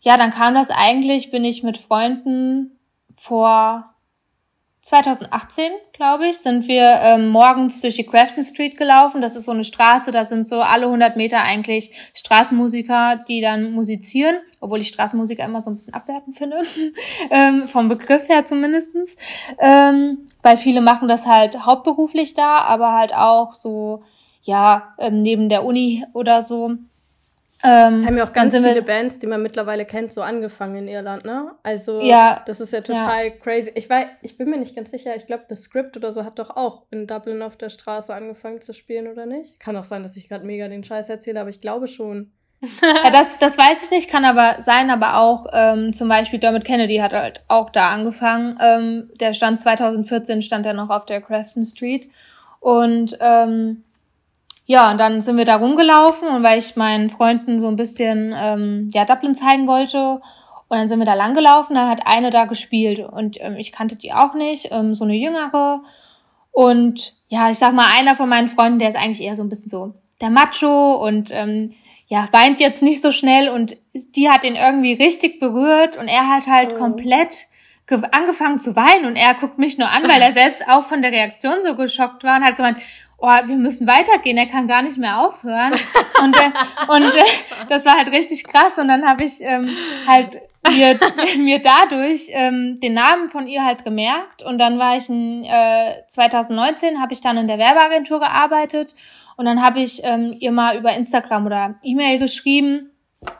[0.00, 2.78] ja, dann kam das eigentlich, bin ich mit Freunden
[3.16, 3.87] vor
[4.88, 9.20] 2018, glaube ich, sind wir ähm, morgens durch die Grafton Street gelaufen.
[9.20, 13.72] Das ist so eine Straße, da sind so alle 100 Meter eigentlich Straßenmusiker, die dann
[13.72, 16.62] musizieren, obwohl ich Straßenmusiker immer so ein bisschen abwertend finde,
[17.30, 19.16] ähm, vom Begriff her zumindestens.
[19.60, 24.02] Ähm, weil viele machen das halt hauptberuflich da, aber halt auch so
[24.42, 26.70] ja, ähm, neben der Uni oder so.
[27.64, 30.88] Ähm, Es haben ja auch ganz viele Bands, die man mittlerweile kennt, so angefangen in
[30.88, 31.52] Irland, ne?
[31.62, 33.72] Also, Ja, das ist ja total crazy.
[33.74, 36.38] Ich weiß, ich bin mir nicht ganz sicher, ich glaube, The Script oder so hat
[36.38, 39.58] doch auch in Dublin auf der Straße angefangen zu spielen, oder nicht?
[39.58, 42.30] Kann auch sein, dass ich gerade mega den Scheiß erzähle, aber ich glaube schon.
[43.04, 46.64] Ja, das, das weiß ich nicht, kann aber sein, aber auch ähm, zum Beispiel Dermot
[46.64, 48.58] Kennedy hat halt auch da angefangen.
[48.60, 52.08] Ähm, der stand 2014, stand er noch auf der Crafton Street.
[52.60, 53.84] Und ähm,
[54.70, 58.34] ja, und dann sind wir da rumgelaufen und weil ich meinen Freunden so ein bisschen
[58.38, 60.20] ähm, ja, Dublin zeigen wollte.
[60.70, 63.72] Und dann sind wir da lang gelaufen, dann hat eine da gespielt und ähm, ich
[63.72, 65.80] kannte die auch nicht, ähm, so eine jüngere.
[66.52, 69.48] Und ja, ich sag mal, einer von meinen Freunden, der ist eigentlich eher so ein
[69.48, 71.72] bisschen so der Macho und ähm,
[72.08, 73.76] ja, weint jetzt nicht so schnell und
[74.16, 76.78] die hat ihn irgendwie richtig berührt und er hat halt Oh.
[76.78, 77.46] komplett
[77.86, 81.00] ge- angefangen zu weinen und er guckt mich nur an, weil er selbst auch von
[81.02, 82.78] der Reaktion so geschockt war und hat gemeint,
[83.18, 85.72] oh, wir müssen weitergehen, er kann gar nicht mehr aufhören.
[86.22, 86.50] Und, äh,
[86.88, 87.24] und äh,
[87.68, 89.68] das war halt richtig krass und dann habe ich ähm,
[90.06, 90.98] halt mir,
[91.38, 96.06] mir dadurch ähm, den Namen von ihr halt gemerkt und dann war ich in äh,
[96.06, 98.94] 2019 habe ich dann in der Werbeagentur gearbeitet
[99.36, 102.90] und dann habe ich ähm, ihr mal über Instagram oder E-Mail geschrieben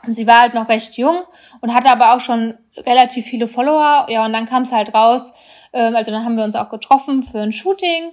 [0.05, 1.17] und sie war halt noch recht jung
[1.61, 4.07] und hatte aber auch schon relativ viele Follower.
[4.09, 5.33] Ja, und dann kam es halt raus.
[5.73, 8.11] Ähm, also dann haben wir uns auch getroffen für ein Shooting.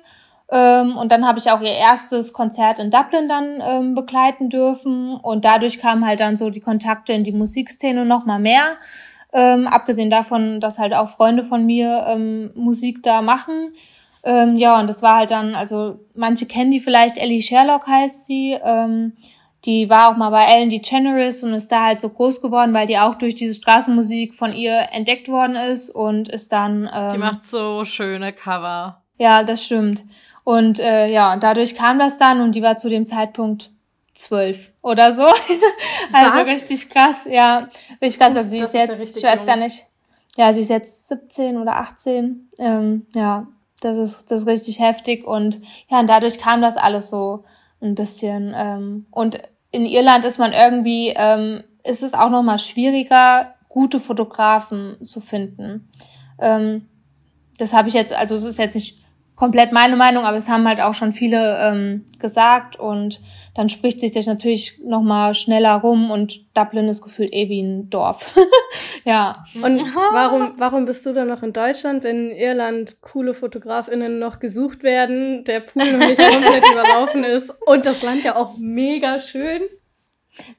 [0.51, 5.15] Ähm, und dann habe ich auch ihr erstes Konzert in Dublin dann ähm, begleiten dürfen.
[5.17, 8.77] Und dadurch kamen halt dann so die Kontakte in die Musikszene noch mal mehr.
[9.33, 13.75] Ähm, abgesehen davon, dass halt auch Freunde von mir ähm, Musik da machen.
[14.23, 18.27] Ähm, ja, und das war halt dann, also manche kennen die vielleicht, Ellie Sherlock heißt
[18.27, 18.57] sie.
[18.65, 19.13] Ähm,
[19.65, 22.87] die war auch mal bei Ellen DeGeneres und ist da halt so groß geworden, weil
[22.87, 26.89] die auch durch diese Straßenmusik von ihr entdeckt worden ist und ist dann.
[27.13, 29.03] Die macht so schöne Cover.
[29.19, 30.05] ja, das stimmt.
[30.47, 33.73] Und äh, ja, und dadurch kam das dann und die war zu dem Zeitpunkt
[34.15, 35.23] zwölf oder so.
[36.13, 36.47] also Was?
[36.47, 37.69] richtig krass, ja.
[38.01, 38.37] Richtig krass.
[38.37, 39.47] Also sie ist ist ja jetzt, ich weiß jung.
[39.47, 39.87] gar nicht.
[40.37, 42.49] Ja, sie ist jetzt 17 oder 18.
[42.61, 43.49] Ähm, ja,
[43.81, 45.27] das ist, das ist richtig heftig.
[45.27, 47.43] Und ja, und dadurch kam das alles so
[47.81, 48.55] ein bisschen.
[48.57, 49.41] Ähm, und
[49.73, 55.89] in Irland ist man irgendwie, ähm, ist es auch nochmal schwieriger, gute Fotografen zu finden.
[56.39, 56.89] Ähm,
[57.59, 59.03] das habe ich jetzt, also es ist jetzt nicht
[59.37, 63.21] komplett meine Meinung, aber es haben halt auch schon viele ähm, gesagt und
[63.55, 67.61] dann spricht sich das natürlich noch mal schneller rum und Dublin ist gefühlt eh wie
[67.61, 68.35] ein Dorf.
[69.05, 69.45] ja.
[69.63, 74.41] Und warum, warum bist du dann noch in Deutschland, wenn in Irland coole FotografInnen noch
[74.41, 79.21] gesucht werden, der Pool noch nicht komplett überlaufen ist und das Land ja auch mega
[79.21, 79.63] schön?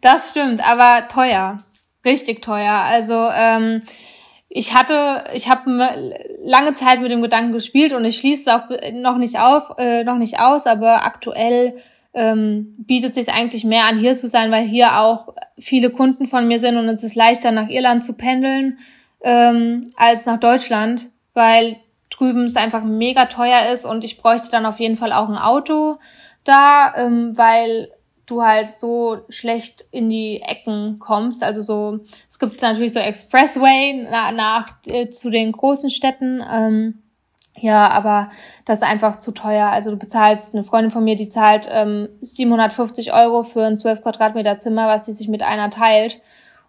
[0.02, 1.64] Das stimmt, aber teuer.
[2.06, 2.84] Richtig teuer.
[2.88, 3.82] Also ähm,
[4.50, 5.90] ich hatte, ich habe
[6.46, 10.04] lange Zeit mit dem Gedanken gespielt und ich schließe es auch noch nicht auf, äh,
[10.04, 11.76] noch nicht aus, aber aktuell
[12.14, 16.48] ähm, bietet sich eigentlich mehr an, hier zu sein, weil hier auch viele Kunden von
[16.48, 18.80] mir sind und es ist leichter, nach Irland zu pendeln
[19.22, 21.78] ähm, als nach Deutschland, weil
[22.10, 25.38] drüben es einfach mega teuer ist und ich bräuchte dann auf jeden Fall auch ein
[25.38, 26.00] Auto
[26.44, 27.92] da, ähm, weil
[28.28, 31.44] du halt so schlecht in die Ecken kommst.
[31.44, 36.44] Also so, es gibt natürlich so Expressway nach, nach äh, zu den großen Städten.
[36.54, 37.02] Ähm,
[37.56, 38.30] ja, aber
[38.66, 39.68] das ist einfach zu teuer.
[39.68, 44.04] Also du bezahlst, eine Freundin von mir, die zahlt ähm, 750 Euro für ein 12
[44.04, 46.22] Quadratmeter Zimmer, was sie sich mit einer teilt.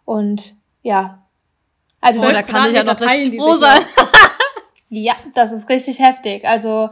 [0.05, 1.27] Und ja.
[2.01, 3.83] Also oh, da kann ich ja noch richtig froh sein.
[4.89, 6.47] ja, das ist richtig heftig.
[6.47, 6.89] Also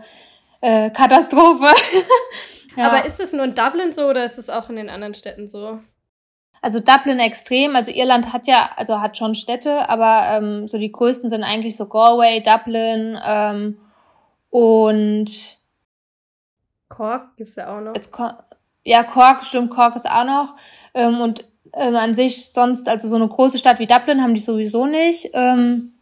[0.60, 1.72] äh, Katastrophe.
[2.76, 2.88] Ja.
[2.88, 5.48] Aber ist es nur in Dublin so oder ist es auch in den anderen Städten
[5.48, 5.80] so?
[6.62, 10.90] Also Dublin extrem, also Irland hat ja, also hat schon Städte, aber ähm, so die
[10.90, 13.78] größten sind eigentlich so Galway, Dublin ähm,
[14.50, 15.56] und
[16.88, 17.94] Cork gibt's ja auch noch.
[17.94, 18.16] Jetzt,
[18.84, 20.54] ja, Cork, stimmt, Cork ist auch noch.
[20.94, 24.40] Ähm, und ähm, an sich sonst, also so eine große Stadt wie Dublin haben die
[24.40, 25.30] sowieso nicht.
[25.34, 25.92] Ähm,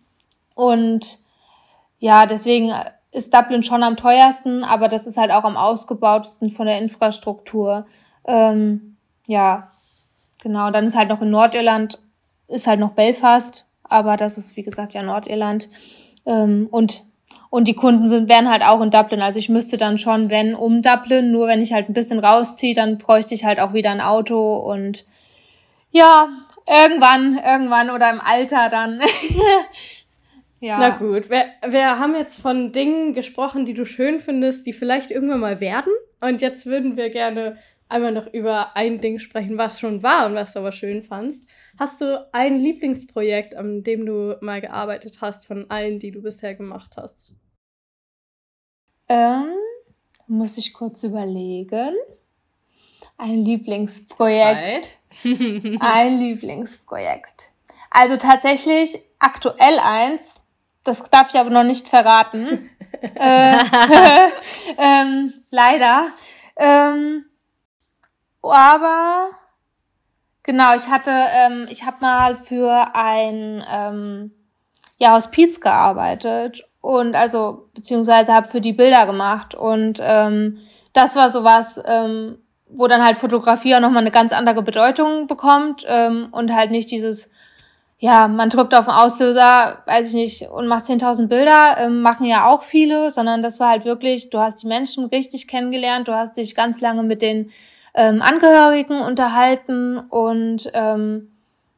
[0.55, 1.19] und
[1.99, 2.73] ja, deswegen
[3.15, 7.87] ist Dublin schon am teuersten, aber das ist halt auch am ausgebautesten von der Infrastruktur.
[8.27, 8.97] Ähm,
[9.27, 9.71] ja,
[10.43, 10.71] genau.
[10.71, 11.99] Dann ist halt noch in Nordirland,
[12.49, 15.69] ist halt noch Belfast, aber das ist, wie gesagt, ja Nordirland.
[16.27, 17.05] Ähm, und,
[17.51, 19.23] und die Kunden sind, wären halt auch in Dublin.
[19.23, 22.75] Also ich müsste dann schon, wenn, um Dublin, nur wenn ich halt ein bisschen rausziehe,
[22.75, 25.05] dann bräuchte ich halt auch wieder ein Auto und
[25.93, 26.29] ja,
[26.67, 29.01] irgendwann, irgendwann oder im Alter dann
[30.65, 30.79] Ja.
[30.79, 35.11] Na gut, wir, wir haben jetzt von Dingen gesprochen, die du schön findest, die vielleicht
[35.11, 35.93] irgendwann mal werden.
[36.23, 37.59] Und jetzt würden wir gerne
[37.91, 41.47] einmal noch über ein Ding sprechen, was schon war und was du aber schön fandst.
[41.79, 46.55] Hast du ein Lieblingsprojekt, an dem du mal gearbeitet hast, von allen, die du bisher
[46.55, 47.37] gemacht hast?
[49.11, 49.53] Ähm,
[50.29, 51.93] muss ich kurz überlegen.
[53.19, 54.97] Ein Lieblingsprojekt.
[55.25, 57.51] ein Lieblingsprojekt.
[57.91, 60.44] Also tatsächlich aktuell eins,
[60.85, 62.71] das darf ich aber noch nicht verraten.
[63.15, 63.59] äh,
[64.79, 66.07] ähm, leider.
[66.57, 67.25] Ähm,
[68.43, 69.31] aber
[70.43, 74.33] genau, ich hatte, ähm, ich habe mal für ein ähm,
[74.99, 80.59] ja, Hospiz gearbeitet und also beziehungsweise habe für die Bilder gemacht und ähm,
[80.93, 85.85] das war sowas, ähm, wo dann halt Fotografie auch nochmal eine ganz andere Bedeutung bekommt
[85.89, 87.31] ähm, und halt nicht dieses
[88.05, 92.27] ja, man drückt auf den Auslöser, weiß ich nicht, und macht 10.000 Bilder, ähm, machen
[92.27, 96.13] ja auch viele, sondern das war halt wirklich, du hast die Menschen richtig kennengelernt, du
[96.13, 97.51] hast dich ganz lange mit den
[97.95, 101.31] ähm, Angehörigen unterhalten und ähm,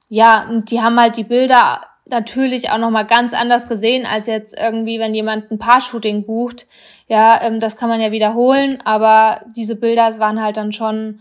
[0.08, 4.58] ja, und die haben halt die Bilder natürlich auch nochmal ganz anders gesehen, als jetzt
[4.58, 6.66] irgendwie, wenn jemand ein Paar-Shooting bucht.
[7.06, 11.20] Ja, ähm, das kann man ja wiederholen, aber diese Bilder waren halt dann schon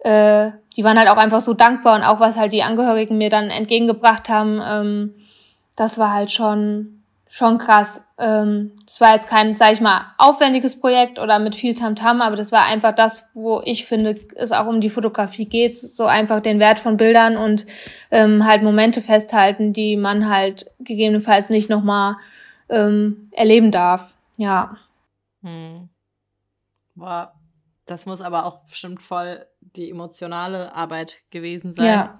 [0.00, 3.30] äh, die waren halt auch einfach so dankbar und auch was halt die Angehörigen mir
[3.30, 5.14] dann entgegengebracht haben, ähm,
[5.76, 6.96] das war halt schon
[7.32, 8.02] schon krass.
[8.18, 12.26] Ähm, das war jetzt kein, sag ich mal, aufwendiges Projekt oder mit viel Tamtam, -Tam,
[12.26, 16.06] aber das war einfach das, wo ich finde, es auch um die Fotografie geht, so
[16.06, 17.66] einfach den Wert von Bildern und
[18.10, 22.16] ähm, halt Momente festhalten, die man halt gegebenenfalls nicht nochmal
[22.68, 24.16] ähm, erleben darf.
[24.36, 24.76] Ja.
[25.42, 25.88] Hm.
[26.96, 27.34] War
[27.86, 29.44] das muss aber auch bestimmt voll
[29.76, 31.86] die emotionale Arbeit gewesen sein.
[31.86, 32.18] Ja.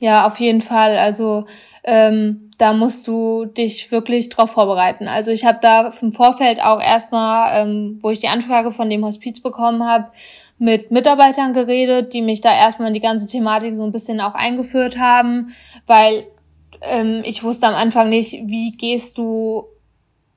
[0.00, 0.98] Ja, auf jeden Fall.
[0.98, 1.46] Also
[1.84, 5.08] ähm, da musst du dich wirklich drauf vorbereiten.
[5.08, 9.04] Also ich habe da im Vorfeld auch erstmal, ähm, wo ich die Anfrage von dem
[9.04, 10.10] Hospiz bekommen habe,
[10.58, 14.34] mit Mitarbeitern geredet, die mich da erstmal in die ganze Thematik so ein bisschen auch
[14.34, 15.54] eingeführt haben,
[15.86, 16.26] weil
[16.82, 19.64] ähm, ich wusste am Anfang nicht, wie gehst du,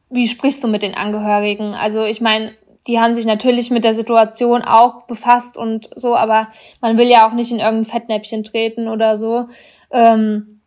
[0.09, 1.73] wie sprichst du mit den Angehörigen.
[1.73, 2.53] Also ich meine,
[2.87, 6.47] die haben sich natürlich mit der Situation auch befasst und so, aber
[6.81, 9.47] man will ja auch nicht in irgendein Fettnäpfchen treten oder so.
[9.91, 10.61] Ähm,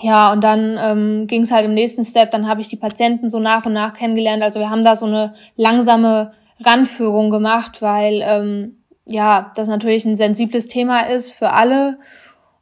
[0.00, 3.28] ja, und dann ähm, ging es halt im nächsten Step, dann habe ich die Patienten
[3.28, 4.42] so nach und nach kennengelernt.
[4.42, 6.32] Also wir haben da so eine langsame
[6.64, 11.98] Ranführung gemacht, weil ähm, ja, das natürlich ein sensibles Thema ist für alle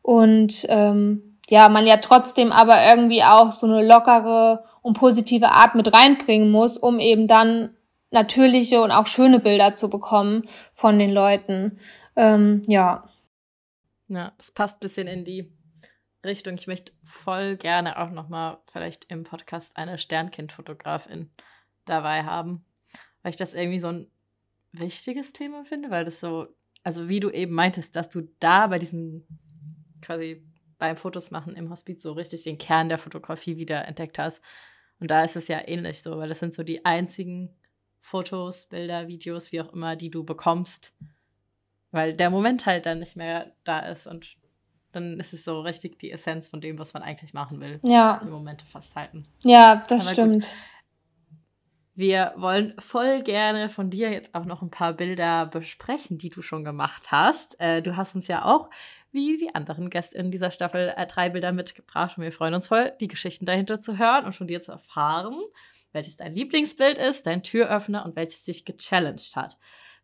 [0.02, 5.74] und ähm, ja, man ja trotzdem aber irgendwie auch so eine lockere und positive Art
[5.74, 7.70] mit reinbringen muss, um eben dann
[8.12, 11.78] natürliche und auch schöne Bilder zu bekommen von den Leuten.
[12.16, 13.08] Ähm, ja.
[14.08, 15.50] Ja, das passt ein bisschen in die
[16.24, 16.54] Richtung.
[16.54, 21.30] Ich möchte voll gerne auch nochmal vielleicht im Podcast eine Sternkind-Fotografin
[21.84, 22.64] dabei haben,
[23.22, 24.10] weil ich das irgendwie so ein
[24.72, 26.48] wichtiges Thema finde, weil das so,
[26.82, 29.26] also wie du eben meintest, dass du da bei diesem
[30.00, 30.44] quasi
[30.78, 34.42] beim Fotos machen im Hospiz so richtig den Kern der Fotografie wieder entdeckt hast.
[34.98, 37.50] Und da ist es ja ähnlich so, weil das sind so die einzigen
[38.02, 40.92] Fotos, Bilder, Videos, wie auch immer, die du bekommst,
[41.92, 44.36] weil der Moment halt dann nicht mehr da ist und
[44.90, 47.80] dann ist es so richtig die Essenz von dem, was man eigentlich machen will.
[47.82, 48.20] Ja.
[48.22, 49.26] Die Momente festhalten.
[49.42, 50.44] Ja, das Aber stimmt.
[50.44, 50.54] Gut.
[51.94, 56.42] Wir wollen voll gerne von dir jetzt auch noch ein paar Bilder besprechen, die du
[56.42, 57.58] schon gemacht hast.
[57.60, 58.70] Äh, du hast uns ja auch,
[59.12, 62.68] wie die anderen Gäste in dieser Staffel, äh, drei Bilder mitgebracht und wir freuen uns
[62.68, 65.38] voll, die Geschichten dahinter zu hören und von dir zu erfahren,
[65.92, 69.58] welches dein Lieblingsbild ist, dein Türöffner und welches dich gechallenged hat.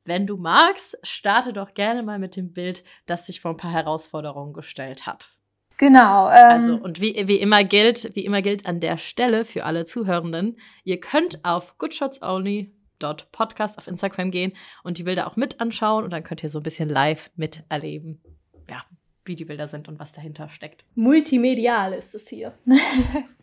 [0.04, 3.72] Wenn du magst, starte doch gerne mal mit dem Bild, das dich vor ein paar
[3.72, 5.30] Herausforderungen gestellt hat.
[5.76, 6.28] Genau.
[6.28, 9.86] Ähm, also, und wie, wie immer gilt, wie immer gilt an der Stelle für alle
[9.86, 16.10] Zuhörenden, ihr könnt auf goodshotsonly.podcast auf Instagram gehen und die Bilder auch mit anschauen und
[16.10, 18.20] dann könnt ihr so ein bisschen live miterleben,
[18.68, 18.82] ja,
[19.24, 20.84] wie die Bilder sind und was dahinter steckt.
[20.96, 22.58] Multimedial ist es hier.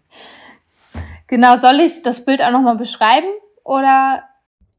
[1.28, 3.28] genau, soll ich das Bild auch nochmal beschreiben
[3.64, 4.24] oder?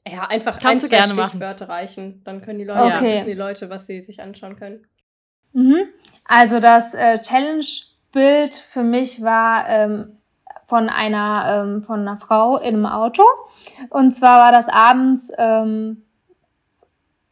[0.09, 1.77] Ja, einfach Kannst ein, zwei gerne Stichwörter machen.
[1.77, 2.23] reichen.
[2.25, 3.15] Dann können die Leute, okay.
[3.15, 4.87] wissen die Leute, was sie sich anschauen können.
[5.53, 5.89] Mhm.
[6.25, 10.19] Also das äh, Challenge-Bild für mich war ähm,
[10.65, 13.23] von einer ähm, von einer Frau in einem Auto.
[13.91, 16.05] Und zwar war das abends ähm,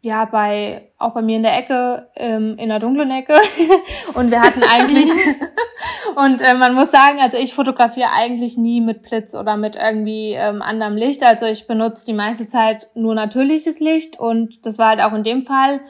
[0.01, 3.35] ja bei auch bei mir in der Ecke ähm, in der dunklen Ecke
[4.15, 5.11] und wir hatten eigentlich
[6.17, 10.33] und äh, man muss sagen also ich fotografiere eigentlich nie mit Blitz oder mit irgendwie
[10.33, 14.89] ähm, anderem Licht also ich benutze die meiste Zeit nur natürliches Licht und das war
[14.89, 15.81] halt auch in dem Fall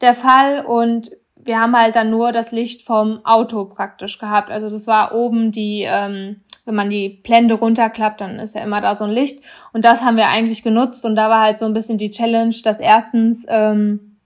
[0.00, 1.10] der Fall und
[1.44, 4.50] wir haben halt dann nur das Licht vom Auto praktisch gehabt.
[4.50, 8.80] Also das war oben die, ähm, wenn man die Blende runterklappt, dann ist ja immer
[8.80, 9.42] da so ein Licht.
[9.72, 11.04] Und das haben wir eigentlich genutzt.
[11.04, 14.18] Und da war halt so ein bisschen die Challenge, dass erstens, ähm,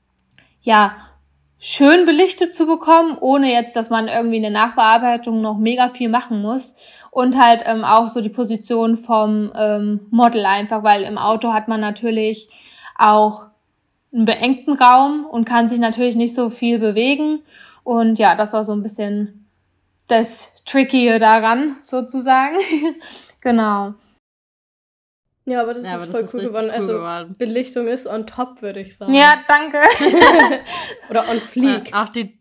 [0.63, 0.97] ja,
[1.67, 6.43] schön belichtet zu bekommen, ohne jetzt, dass man irgendwie eine Nachbearbeitung noch mega viel machen
[6.43, 6.75] muss.
[7.11, 11.67] Und halt ähm, auch so die Position vom ähm, Model einfach, weil im Auto hat
[11.67, 12.51] man natürlich
[12.99, 13.47] auch
[14.13, 17.41] einen beengten Raum und kann sich natürlich nicht so viel bewegen.
[17.83, 19.49] Und ja, das war so ein bisschen
[20.07, 22.57] das Tricky daran, sozusagen.
[23.41, 23.95] genau.
[25.47, 26.67] Ja, aber das ja, ist aber voll das cool, ist geworden.
[26.67, 27.35] Cool also geworden.
[27.37, 29.13] Belichtung ist on top, würde ich sagen.
[29.13, 29.79] Ja, danke.
[31.11, 31.91] Oder on fleek.
[31.91, 32.39] Ja, auch die,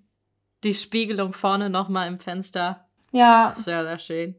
[0.63, 2.87] die Spiegelung vorne nochmal im Fenster.
[3.11, 3.51] Ja.
[3.51, 4.35] Sehr, sehr schön.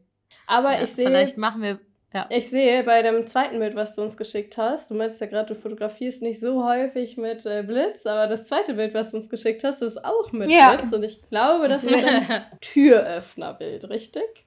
[0.47, 1.05] Aber ja, ich sehe.
[1.05, 1.79] Vielleicht machen wir
[2.15, 2.27] ja.
[2.29, 5.47] Ich sehe bei dem zweiten Bild, was du uns geschickt hast, du meintest ja gerade,
[5.47, 9.29] du fotografierst nicht so häufig mit äh, Blitz, aber das zweite Bild, was du uns
[9.29, 10.77] geschickt hast, ist auch mit ja.
[10.77, 14.45] Blitz und ich glaube, das ist ein Türöffnerbild, richtig?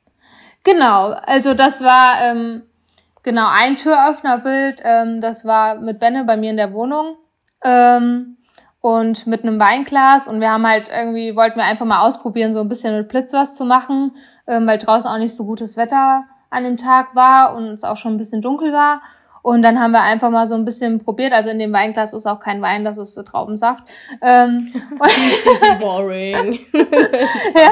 [0.64, 2.62] Genau, also das war ähm,
[3.22, 7.16] genau ein Türöffnerbild, ähm, das war mit Benne bei mir in der Wohnung.
[7.62, 8.38] Ähm,
[8.80, 12.60] und mit einem Weinglas und wir haben halt irgendwie, wollten wir einfach mal ausprobieren, so
[12.60, 14.12] ein bisschen mit Blitz was zu machen,
[14.46, 17.96] ähm, weil draußen auch nicht so gutes Wetter an dem Tag war und es auch
[17.96, 19.02] schon ein bisschen dunkel war.
[19.42, 21.32] Und dann haben wir einfach mal so ein bisschen probiert.
[21.32, 23.84] Also in dem Weinglas ist auch kein Wein, das ist Traubensaft.
[24.20, 24.72] Ähm,
[25.80, 26.60] Boring.
[27.54, 27.70] ja.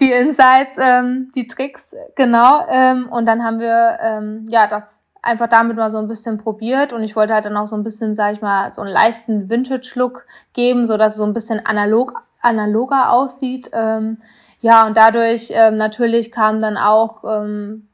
[0.00, 2.66] Die Insights, ähm, die Tricks, genau.
[2.70, 6.92] Ähm, und dann haben wir ähm, ja das einfach damit mal so ein bisschen probiert.
[6.92, 9.50] Und ich wollte halt dann auch so ein bisschen, sag ich mal, so einen leichten
[9.50, 13.70] Vintage-Look geben, so dass es so ein bisschen analog analoger aussieht.
[13.72, 14.18] Ähm,
[14.60, 17.87] ja, und dadurch ähm, natürlich kamen dann auch ähm,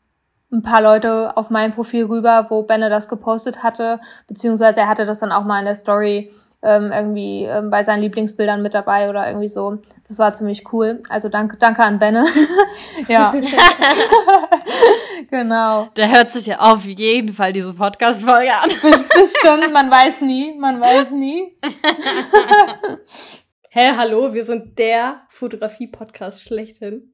[0.55, 5.05] ein paar Leute auf mein Profil rüber, wo Benne das gepostet hatte, beziehungsweise er hatte
[5.05, 9.11] das dann auch mal in der Story ähm, irgendwie ähm, bei seinen Lieblingsbildern mit dabei
[9.11, 9.79] oder irgendwie so.
[10.09, 11.03] Das war ziemlich cool.
[11.11, 12.25] Also danke, danke an Benne.
[13.09, 13.35] ja.
[15.31, 15.88] genau.
[15.97, 18.71] Der hört sich ja auf jeden Fall diese Podcast-Folge an.
[18.71, 21.59] Bestimmt, man weiß nie, man weiß nie.
[23.71, 27.13] Hä, hallo, wir sind der Fotografie-Podcast schlechthin.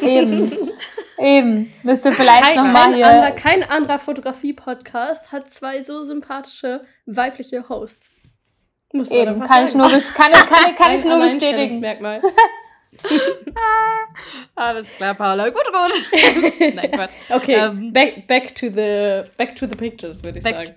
[0.00, 0.70] Eben.
[1.18, 1.72] Eben.
[1.82, 3.06] Müsste vielleicht nochmal hier.
[3.06, 8.10] Anderer, kein anderer Fotografie-Podcast hat zwei so sympathische weibliche Hosts.
[8.92, 11.80] Muss Eben, kann ich, nur, kann, ich, kann, kann ich nur bestätigen.
[11.80, 12.20] Merkmal.
[14.54, 15.48] Alles klar, Paula.
[15.50, 15.92] Gut, gut.
[16.74, 17.14] Nein, Quatsch.
[17.28, 20.74] Okay, ähm, back, back, to the, back to the pictures, würde ich sagen.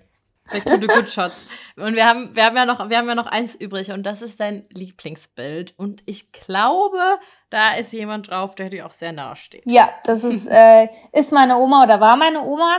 [0.51, 1.45] Back to the good shots.
[1.75, 4.21] Und wir haben, wir haben ja noch, wir haben ja noch eins übrig und das
[4.21, 5.73] ist dein Lieblingsbild.
[5.77, 7.19] Und ich glaube,
[7.49, 9.63] da ist jemand drauf, der dir auch sehr nahe steht.
[9.65, 12.77] Ja, das ist, äh, ist meine Oma oder war meine Oma.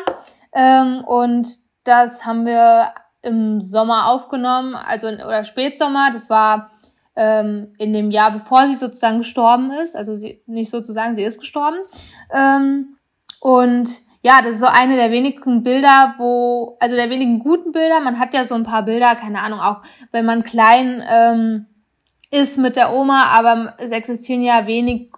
[0.52, 1.48] Ähm, und
[1.84, 2.92] das haben wir
[3.22, 6.10] im Sommer aufgenommen, also oder Spätsommer.
[6.12, 6.70] Das war
[7.16, 9.96] ähm, in dem Jahr, bevor sie sozusagen gestorben ist.
[9.96, 11.78] Also sie, nicht sozusagen, sie ist gestorben.
[12.32, 12.96] Ähm,
[13.40, 13.88] und
[14.22, 18.00] ja, das ist so eine der wenigen Bilder, wo, also der wenigen guten Bilder.
[18.00, 21.66] Man hat ja so ein paar Bilder, keine Ahnung, auch wenn man klein ähm,
[22.30, 25.10] ist mit der Oma, aber es existieren ja wenig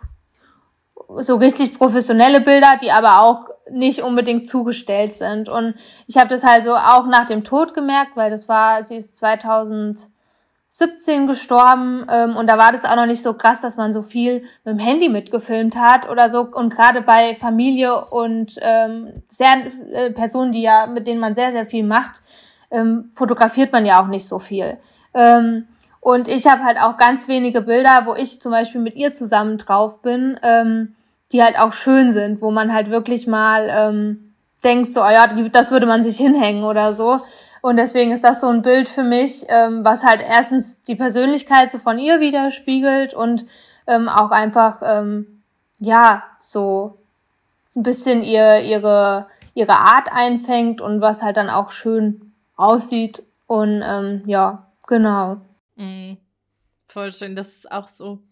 [1.19, 5.49] so richtig professionelle Bilder, die aber auch nicht unbedingt zugestellt sind.
[5.49, 5.75] Und
[6.07, 9.17] ich habe das halt so auch nach dem Tod gemerkt, weil das war, sie ist
[9.17, 10.09] 2017
[11.27, 14.45] gestorben ähm, und da war das auch noch nicht so krass, dass man so viel
[14.65, 16.43] mit dem Handy mitgefilmt hat oder so.
[16.43, 21.53] Und gerade bei Familie und ähm, sehr äh, Personen, die ja mit denen man sehr
[21.53, 22.23] sehr viel macht,
[22.71, 24.79] ähm, fotografiert man ja auch nicht so viel.
[25.13, 25.67] Ähm,
[26.01, 29.59] und ich habe halt auch ganz wenige Bilder, wo ich zum Beispiel mit ihr zusammen
[29.59, 30.95] drauf bin, ähm,
[31.33, 34.35] die halt auch schön sind, wo man halt wirklich mal ähm,
[34.65, 37.21] denkt, so, oh ja, das würde man sich hinhängen oder so.
[37.63, 41.71] Und deswegen ist das so ein Bild für mich, ähm, was halt erstens die Persönlichkeit
[41.71, 43.45] so von ihr widerspiegelt und
[43.87, 45.43] ähm, auch einfach, ähm,
[45.79, 46.99] ja, so
[47.77, 53.23] ein bisschen ihr, ihre, ihre Art einfängt und was halt dann auch schön aussieht.
[53.47, 55.39] Und ähm, ja, genau.
[55.81, 56.19] Mm,
[56.89, 57.35] voll schön.
[57.35, 58.23] Das ist auch so.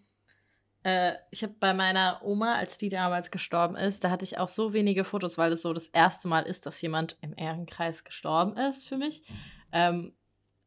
[0.83, 4.51] Äh, ich habe bei meiner Oma, als die damals gestorben ist, da hatte ich auch
[4.51, 8.57] so wenige Fotos, weil es so das erste Mal ist, dass jemand im Ehrenkreis gestorben
[8.59, 9.23] ist für mich.
[9.73, 10.15] Ähm,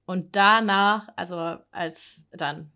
[0.06, 2.74] und danach, also als dann,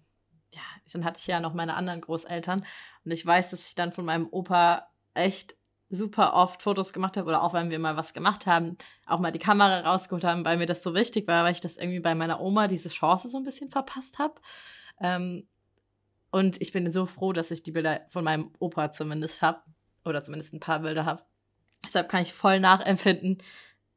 [0.53, 0.61] ja,
[0.93, 2.63] dann hatte ich ja noch meine anderen Großeltern
[3.03, 5.55] und ich weiß, dass ich dann von meinem Opa echt
[5.89, 9.31] super oft Fotos gemacht habe oder auch wenn wir mal was gemacht haben, auch mal
[9.31, 12.15] die Kamera rausgeholt haben, weil mir das so wichtig war, weil ich das irgendwie bei
[12.15, 14.36] meiner Oma diese Chance so ein bisschen verpasst habe.
[14.99, 15.47] Ähm,
[16.31, 19.61] und ich bin so froh, dass ich die Bilder von meinem Opa zumindest habe
[20.03, 21.23] oder zumindest ein paar Bilder habe.
[21.86, 23.38] Deshalb kann ich voll nachempfinden,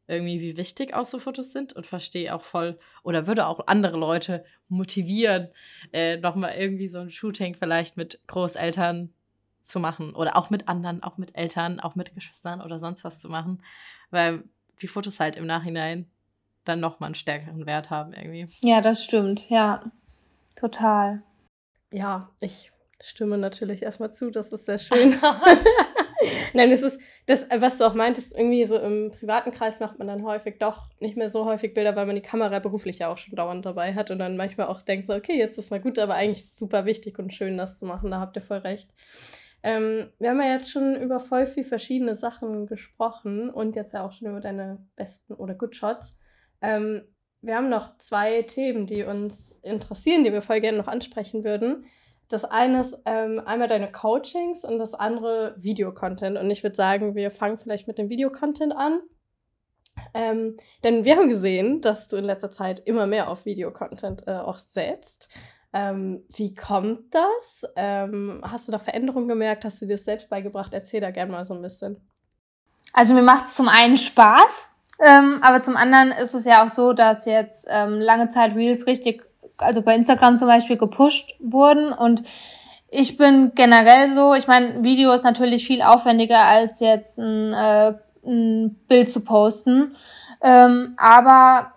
[0.07, 3.97] irgendwie wie wichtig auch so Fotos sind und verstehe auch voll oder würde auch andere
[3.97, 5.49] Leute motivieren,
[5.93, 9.13] äh, nochmal irgendwie so ein Shooting vielleicht mit Großeltern
[9.63, 13.21] zu machen oder auch mit anderen, auch mit Eltern, auch mit Geschwistern oder sonst was
[13.21, 13.63] zu machen,
[14.11, 14.45] weil
[14.81, 16.07] die Fotos halt im Nachhinein
[16.65, 18.47] dann nochmal einen stärkeren Wert haben irgendwie.
[18.63, 19.83] Ja, das stimmt, ja,
[20.57, 21.23] total.
[21.91, 25.19] Ja, ich stimme natürlich erstmal zu, das ist sehr schön.
[26.53, 30.09] Nein, es ist das, was du auch meintest, irgendwie so im privaten Kreis macht man
[30.09, 33.19] dann häufig doch nicht mehr so häufig Bilder, weil man die Kamera beruflich ja auch
[33.19, 35.99] schon dauernd dabei hat und dann manchmal auch denkt so, okay, jetzt ist mal gut,
[35.99, 38.89] aber eigentlich super wichtig und schön, das zu machen, da habt ihr voll recht.
[39.63, 44.07] Ähm, wir haben ja jetzt schon über voll viel verschiedene Sachen gesprochen und jetzt ja
[44.07, 46.17] auch schon über deine besten oder Good Shots.
[46.61, 47.03] Ähm,
[47.41, 51.87] wir haben noch zwei Themen, die uns interessieren, die wir voll gerne noch ansprechen würden.
[52.29, 56.37] Das eine ist ähm, einmal deine Coachings und das andere Videocontent.
[56.37, 59.01] Und ich würde sagen, wir fangen vielleicht mit dem Videocontent an.
[60.15, 64.33] Ähm, denn wir haben gesehen, dass du in letzter Zeit immer mehr auf Videocontent äh,
[64.33, 65.31] auch setzt.
[65.73, 67.65] Ähm, wie kommt das?
[67.77, 69.65] Ähm, hast du da Veränderungen gemerkt?
[69.65, 70.73] Hast du dir das selbst beigebracht?
[70.73, 72.01] Erzähl da gerne mal so ein bisschen.
[72.93, 76.69] Also mir macht es zum einen Spaß, ähm, aber zum anderen ist es ja auch
[76.69, 79.23] so, dass jetzt ähm, lange Zeit Reels richtig,
[79.59, 82.23] also bei Instagram zum Beispiel gepusht wurden und
[82.91, 87.95] ich bin generell so, ich meine, Video ist natürlich viel aufwendiger als jetzt ein, äh,
[88.25, 89.95] ein Bild zu posten,
[90.43, 91.75] ähm, aber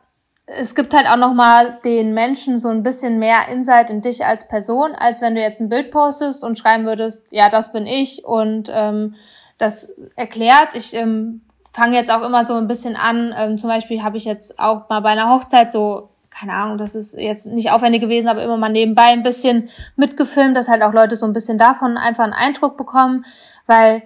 [0.59, 4.25] es gibt halt auch noch mal den Menschen so ein bisschen mehr Insight in dich
[4.25, 7.85] als Person, als wenn du jetzt ein Bild postest und schreiben würdest, ja, das bin
[7.85, 9.15] ich und ähm,
[9.57, 10.75] das erklärt.
[10.75, 11.41] Ich ähm,
[11.71, 13.33] fange jetzt auch immer so ein bisschen an.
[13.37, 16.95] Ähm, zum Beispiel habe ich jetzt auch mal bei einer Hochzeit so, keine Ahnung, das
[16.95, 20.93] ist jetzt nicht aufwendig gewesen, aber immer mal nebenbei ein bisschen mitgefilmt, dass halt auch
[20.93, 23.25] Leute so ein bisschen davon einfach einen Eindruck bekommen,
[23.67, 24.03] weil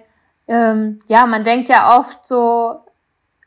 [0.48, 2.76] ähm, ja, man denkt ja oft so,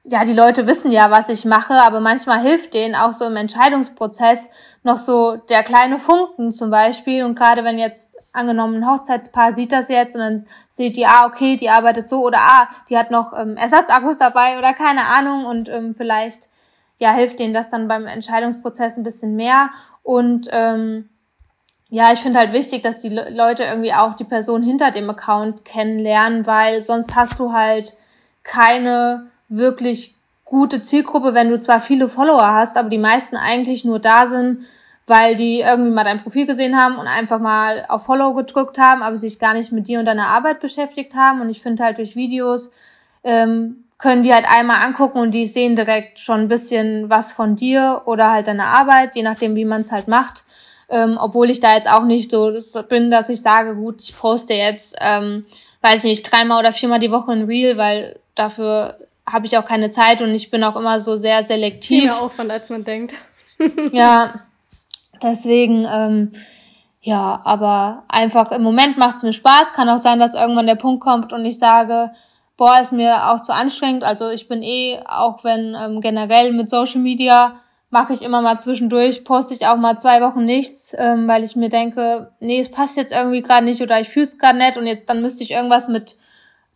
[0.04, 3.36] ja, die Leute wissen ja, was ich mache, aber manchmal hilft denen auch so im
[3.36, 4.48] Entscheidungsprozess
[4.84, 7.24] noch so der kleine Funken zum Beispiel.
[7.24, 11.26] Und gerade wenn jetzt angenommen ein Hochzeitspaar sieht das jetzt und dann sieht die, ah,
[11.26, 15.46] okay, die arbeitet so oder ah, die hat noch ähm, Ersatzakkus dabei oder keine Ahnung
[15.46, 16.50] und ähm, vielleicht
[16.98, 19.70] ja hilft denen das dann beim Entscheidungsprozess ein bisschen mehr.
[20.02, 21.10] Und ähm,
[21.90, 25.10] ja, ich finde halt wichtig, dass die Le Leute irgendwie auch die Person hinter dem
[25.10, 27.96] Account kennenlernen, weil sonst hast du halt
[28.44, 34.00] keine wirklich gute Zielgruppe, wenn du zwar viele Follower hast, aber die meisten eigentlich nur
[34.00, 34.66] da sind,
[35.06, 39.02] weil die irgendwie mal dein Profil gesehen haben und einfach mal auf Follow gedrückt haben,
[39.02, 41.42] aber sich gar nicht mit dir und deiner Arbeit beschäftigt haben.
[41.42, 42.72] Und ich finde halt durch Videos
[43.24, 47.56] ähm, können die halt einmal angucken und die sehen direkt schon ein bisschen was von
[47.56, 50.44] dir oder halt deine Arbeit, je nachdem, wie man es halt macht.
[50.90, 54.54] Ähm, obwohl ich da jetzt auch nicht so bin, dass ich sage, gut, ich poste
[54.54, 55.44] jetzt, ähm,
[55.82, 58.98] weiß ich nicht, dreimal oder viermal die Woche ein Reel, weil dafür
[59.32, 62.02] habe ich auch keine Zeit und ich bin auch immer so sehr selektiv.
[62.02, 63.14] Viel mehr Aufwand, als man denkt.
[63.92, 64.34] ja,
[65.22, 66.32] deswegen, ähm,
[67.02, 69.74] ja, aber einfach im Moment macht's mir Spaß.
[69.74, 72.12] Kann auch sein, dass irgendwann der Punkt kommt und ich sage,
[72.58, 74.04] boah, ist mir auch zu anstrengend.
[74.04, 77.54] Also ich bin eh, auch wenn ähm, generell mit Social Media
[77.90, 81.56] mache ich immer mal zwischendurch, poste ich auch mal zwei Wochen nichts, ähm, weil ich
[81.56, 84.78] mir denke, nee, es passt jetzt irgendwie gerade nicht oder ich fühle es gerade nicht
[84.78, 86.16] und jetzt dann müsste ich irgendwas mit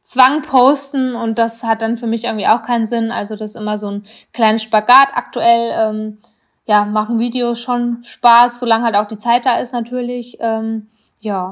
[0.04, 3.10] Zwang posten und das hat dann für mich irgendwie auch keinen Sinn.
[3.10, 5.10] Also das ist immer so ein kleines Spagat.
[5.14, 6.18] Aktuell ähm,
[6.66, 10.38] ja machen Videos schon Spaß, solange halt auch die Zeit da ist natürlich.
[10.42, 10.90] Ähm,
[11.22, 11.52] ja.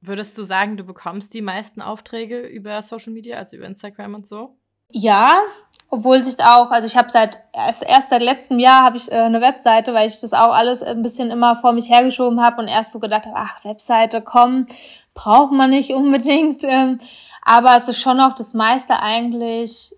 [0.00, 4.26] Würdest du sagen, du bekommst die meisten Aufträge über Social Media, also über Instagram und
[4.26, 4.56] so?
[4.90, 5.42] Ja,
[5.90, 9.16] obwohl sich auch, also ich habe seit erst, erst seit letztem Jahr habe ich äh,
[9.16, 12.68] eine Webseite, weil ich das auch alles ein bisschen immer vor mich hergeschoben habe und
[12.68, 14.66] erst so gedacht habe, ach Webseite, komm,
[15.14, 16.64] braucht man nicht unbedingt.
[16.64, 16.98] Ähm,
[17.44, 19.94] aber es ist schon noch das meiste eigentlich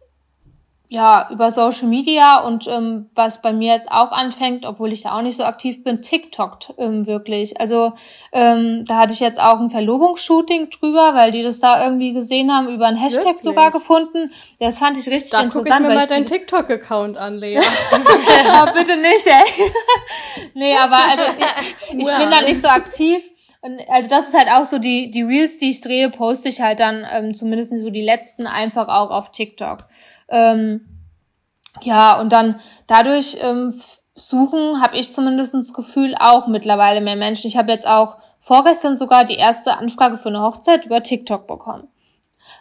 [0.89, 5.17] ja über Social Media und ähm, was bei mir jetzt auch anfängt, obwohl ich da
[5.17, 7.61] auch nicht so aktiv bin, TikTok ähm, wirklich.
[7.61, 7.93] Also
[8.33, 12.53] ähm, da hatte ich jetzt auch ein Verlobungsshooting drüber, weil die das da irgendwie gesehen
[12.53, 13.43] haben, über einen Hashtag wirklich?
[13.43, 14.31] sogar gefunden.
[14.61, 15.83] Das fand ich richtig da interessant.
[15.83, 17.59] Guck ich mir mal deinen TikTok-Account an, Lea.
[17.93, 19.65] oh, bitte nicht, ey.
[20.55, 21.23] nee, aber also
[21.89, 23.25] ich, ich bin da nicht so aktiv
[23.89, 26.81] also das ist halt auch so die die Reels, die ich drehe, poste ich halt
[26.81, 29.87] dann ähm, zumindest so die letzten einfach auch auf TikTok.
[30.29, 30.87] Ähm,
[31.83, 33.73] ja und dann dadurch ähm,
[34.14, 37.49] suchen habe ich zumindest das Gefühl auch mittlerweile mehr Menschen.
[37.49, 41.89] Ich habe jetzt auch vorgestern sogar die erste Anfrage für eine Hochzeit über TikTok bekommen.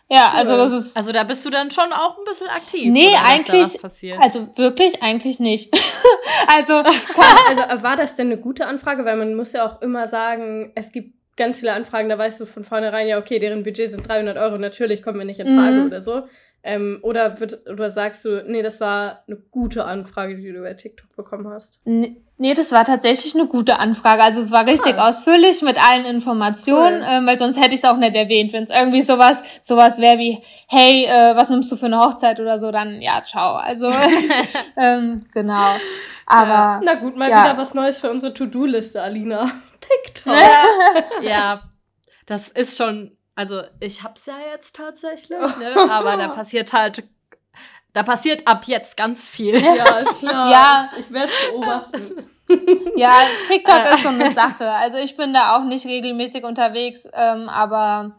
[0.08, 0.96] Ja, also das ist.
[0.96, 2.92] Also da bist du dann schon auch ein bisschen aktiv.
[2.92, 3.80] Nee, eigentlich.
[4.20, 5.74] Also wirklich eigentlich nicht.
[6.48, 9.04] also, kann, also war das denn eine gute Anfrage?
[9.04, 12.46] Weil man muss ja auch immer sagen, es gibt ganz viele Anfragen, da weißt du
[12.46, 15.78] von vornherein, ja, okay, deren Budget sind 300 Euro, natürlich kommen wir nicht in Frage
[15.78, 15.88] mhm.
[15.88, 16.24] oder so.
[16.68, 20.76] Ähm, oder, wird, oder sagst du, nee, das war eine gute Anfrage, die du über
[20.76, 21.80] TikTok bekommen hast?
[21.86, 24.24] Nee, das war tatsächlich eine gute Anfrage.
[24.24, 25.08] Also es war richtig ah.
[25.08, 27.08] ausführlich mit allen Informationen, cool.
[27.08, 28.52] ähm, weil sonst hätte ich es auch nicht erwähnt.
[28.52, 32.40] Wenn es irgendwie sowas sowas wäre wie, hey, äh, was nimmst du für eine Hochzeit
[32.40, 33.58] oder so, dann ja, ciao.
[33.58, 33.94] Also
[34.76, 35.76] ähm, genau.
[36.26, 36.82] Aber ja.
[36.84, 37.44] na gut, mal ja.
[37.44, 39.52] wieder was Neues für unsere To-Do-Liste, Alina.
[40.04, 40.34] TikTok.
[41.22, 41.62] ja,
[42.26, 45.92] das ist schon also ich hab's ja jetzt tatsächlich, ne?
[45.92, 47.04] aber da passiert halt,
[47.94, 49.62] da passiert ab jetzt ganz viel.
[49.62, 50.52] Ja, ist klar.
[50.52, 50.90] ja.
[50.94, 52.30] Ich, ich werde es beobachten.
[52.96, 54.70] Ja, TikTok ist so eine Sache.
[54.70, 58.12] Also ich bin da auch nicht regelmäßig unterwegs, ähm, aber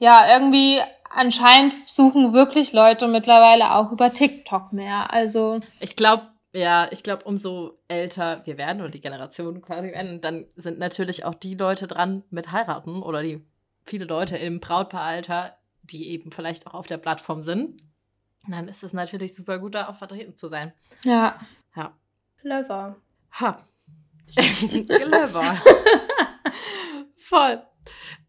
[0.00, 5.12] ja, irgendwie anscheinend suchen wirklich Leute mittlerweile auch über TikTok mehr.
[5.12, 10.20] Also ich glaube, ja, ich glaube, umso älter wir werden oder die Generation quasi werden,
[10.20, 13.44] dann sind natürlich auch die Leute dran mit heiraten oder die
[13.90, 17.82] viele Leute im Brautpaaralter, die eben vielleicht auch auf der Plattform sind,
[18.48, 20.72] dann ist es natürlich super gut, da auch vertreten zu sein.
[21.02, 21.38] Ja.
[21.76, 21.92] Ja.
[22.40, 22.96] Clever.
[23.32, 23.60] Ha.
[24.36, 25.56] Clever.
[27.16, 27.62] Voll.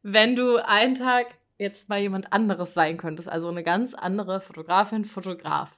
[0.01, 5.05] Wenn du einen Tag jetzt mal jemand anderes sein könntest, also eine ganz andere Fotografin,
[5.05, 5.77] Fotograf,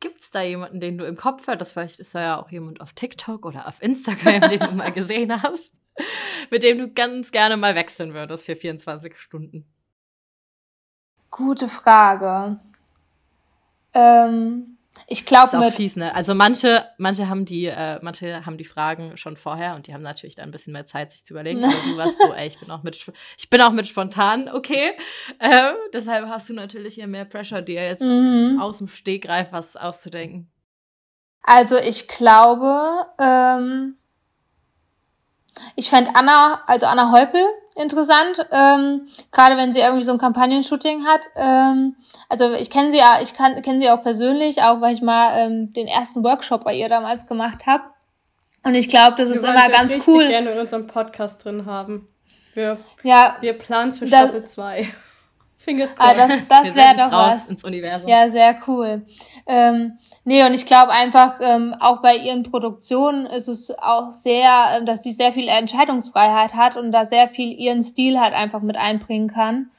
[0.00, 1.60] gibt es da jemanden, den du im Kopf hast?
[1.60, 4.92] Das vielleicht ist da ja auch jemand auf TikTok oder auf Instagram, den du mal
[4.92, 5.72] gesehen hast.
[6.50, 9.66] mit dem du ganz gerne mal wechseln würdest für 24 Stunden?
[11.30, 12.60] Gute Frage.
[13.92, 14.74] Ähm,
[15.06, 15.74] ich glaube mit.
[15.74, 16.14] Fies, ne?
[16.14, 20.02] Also manche, manche haben die, äh, manche haben die Fragen schon vorher und die haben
[20.02, 21.62] natürlich dann ein bisschen mehr Zeit, sich zu überlegen.
[21.64, 24.92] Also du warst so, ey, ich bin auch mit, ich bin auch mit spontan, okay.
[25.38, 28.58] Äh, deshalb hast du natürlich hier mehr Pressure, dir jetzt mhm.
[28.60, 30.50] aus dem Stegreif was auszudenken.
[31.42, 33.96] Also ich glaube, ähm,
[35.76, 37.44] ich fände Anna, also Anna Heupel,
[37.76, 41.22] interessant, ähm, gerade wenn sie irgendwie so ein Kampagnenshooting hat.
[41.36, 41.96] Ähm,
[42.28, 45.72] also ich kenne sie ja, ich kenne sie auch persönlich, auch weil ich mal ähm,
[45.72, 47.84] den ersten Workshop bei ihr damals gemacht habe.
[48.64, 50.22] Und ich glaube, das wir ist immer ganz cool.
[50.22, 52.08] Wir gerne in unserem Podcast drin haben.
[52.54, 54.88] Wir, ja, wir planen für Staffel 2.
[55.64, 56.18] Fingers crossed.
[56.18, 57.50] Ah, das das wäre doch was.
[57.50, 58.08] Ins Universum.
[58.08, 59.04] Ja, sehr cool.
[59.46, 64.78] Ähm, Nee, und ich glaube einfach, ähm, auch bei ihren Produktionen ist es auch sehr,
[64.80, 68.62] äh, dass sie sehr viel Entscheidungsfreiheit hat und da sehr viel ihren Stil halt einfach
[68.62, 69.70] mit einbringen kann.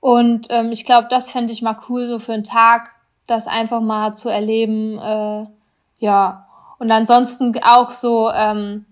[0.00, 2.90] Und ähm, ich glaube, das fände ich mal cool, so für einen Tag,
[3.28, 4.98] das einfach mal zu erleben.
[4.98, 5.46] Äh,
[6.00, 6.48] ja.
[6.80, 8.86] Und ansonsten auch so, ähm,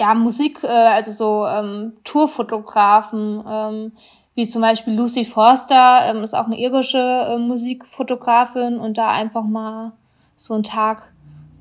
[0.00, 3.92] ja, Musik, äh, also so ähm, Tourfotografen, ähm,
[4.36, 9.42] wie zum Beispiel Lucy Forster, ähm, ist auch eine irische äh, Musikfotografin und da einfach
[9.42, 9.92] mal
[10.34, 11.12] so einen Tag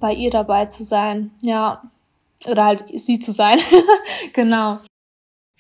[0.02, 1.32] bei ihr dabei zu sein.
[1.42, 1.90] Ja.
[2.46, 3.58] Oder halt sie zu sein.
[4.34, 4.80] genau.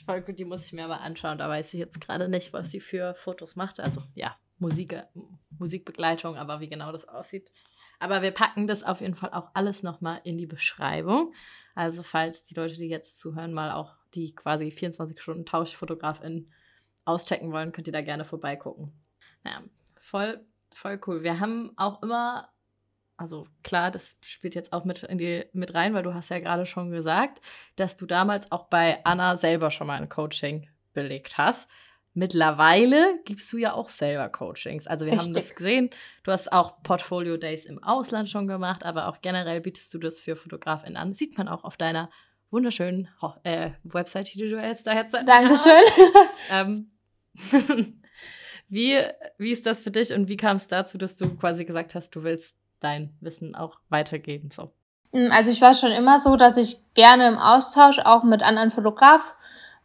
[0.05, 1.37] Voll gut, die muss ich mir aber anschauen.
[1.37, 3.79] Da weiß ich jetzt gerade nicht, was sie für Fotos macht.
[3.79, 5.01] Also ja, Musik,
[5.57, 7.49] Musikbegleitung, aber wie genau das aussieht.
[7.97, 11.33] Aber wir packen das auf jeden Fall auch alles nochmal in die Beschreibung.
[11.75, 16.51] Also falls die Leute, die jetzt zuhören, mal auch die quasi 24 Stunden Tauschfotografin
[17.05, 18.91] auschecken wollen, könnt ihr da gerne vorbeigucken.
[19.43, 19.61] Naja,
[19.97, 21.23] voll, voll cool.
[21.23, 22.49] Wir haben auch immer
[23.17, 26.39] also klar, das spielt jetzt auch mit, in die, mit rein, weil du hast ja
[26.39, 27.41] gerade schon gesagt,
[27.75, 31.69] dass du damals auch bei Anna selber schon mal ein Coaching belegt hast.
[32.13, 34.87] Mittlerweile gibst du ja auch selber Coachings.
[34.87, 35.27] Also wir Richtig.
[35.27, 35.89] haben das gesehen.
[36.23, 40.19] Du hast auch Portfolio Days im Ausland schon gemacht, aber auch generell bietest du das
[40.19, 41.13] für FotografInnen an.
[41.13, 42.09] Sieht man auch auf deiner
[42.51, 43.09] wunderschönen
[43.43, 45.73] äh, Website, die du jetzt da jetzt Dankeschön.
[46.51, 46.91] ähm,
[48.67, 48.97] wie,
[49.37, 52.15] wie ist das für dich und wie kam es dazu, dass du quasi gesagt hast,
[52.15, 54.49] du willst dein Wissen auch weitergeben.
[54.51, 54.71] So.
[55.11, 58.71] Mm, also ich war schon immer so, dass ich gerne im Austausch auch mit anderen
[58.71, 59.35] Fotograf,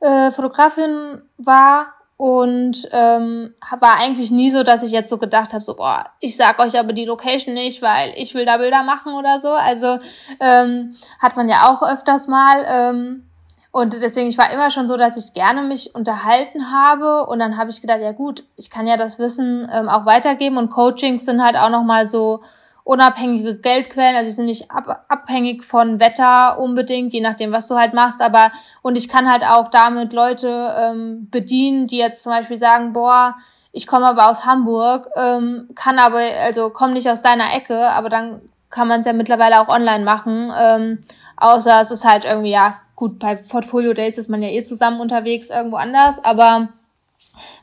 [0.01, 5.65] äh, Fotografinnen war und ähm, war eigentlich nie so, dass ich jetzt so gedacht habe,
[5.65, 9.15] so boah, ich sag euch aber die Location nicht, weil ich will da Bilder machen
[9.15, 9.49] oder so.
[9.49, 9.99] Also
[10.39, 12.65] ähm, hat man ja auch öfters mal.
[12.69, 13.30] Ähm,
[13.73, 17.27] und deswegen, ich war immer schon so, dass ich gerne mich unterhalten habe.
[17.27, 20.57] Und dann habe ich gedacht, ja gut, ich kann ja das Wissen ähm, auch weitergeben.
[20.57, 22.41] Und Coachings sind halt auch nochmal so
[22.83, 27.77] unabhängige Geldquellen, also sie sind nicht ab, abhängig von Wetter unbedingt, je nachdem, was du
[27.77, 28.51] halt machst, aber
[28.83, 33.37] und ich kann halt auch damit Leute ähm, bedienen, die jetzt zum Beispiel sagen, boah,
[33.71, 38.09] ich komme aber aus Hamburg, ähm, kann aber, also komm nicht aus deiner Ecke, aber
[38.09, 38.41] dann
[38.71, 41.05] kann man es ja mittlerweile auch online machen, ähm,
[41.37, 45.01] außer es ist halt irgendwie, ja, gut, bei Portfolio Days ist man ja eh zusammen
[45.01, 46.69] unterwegs irgendwo anders, aber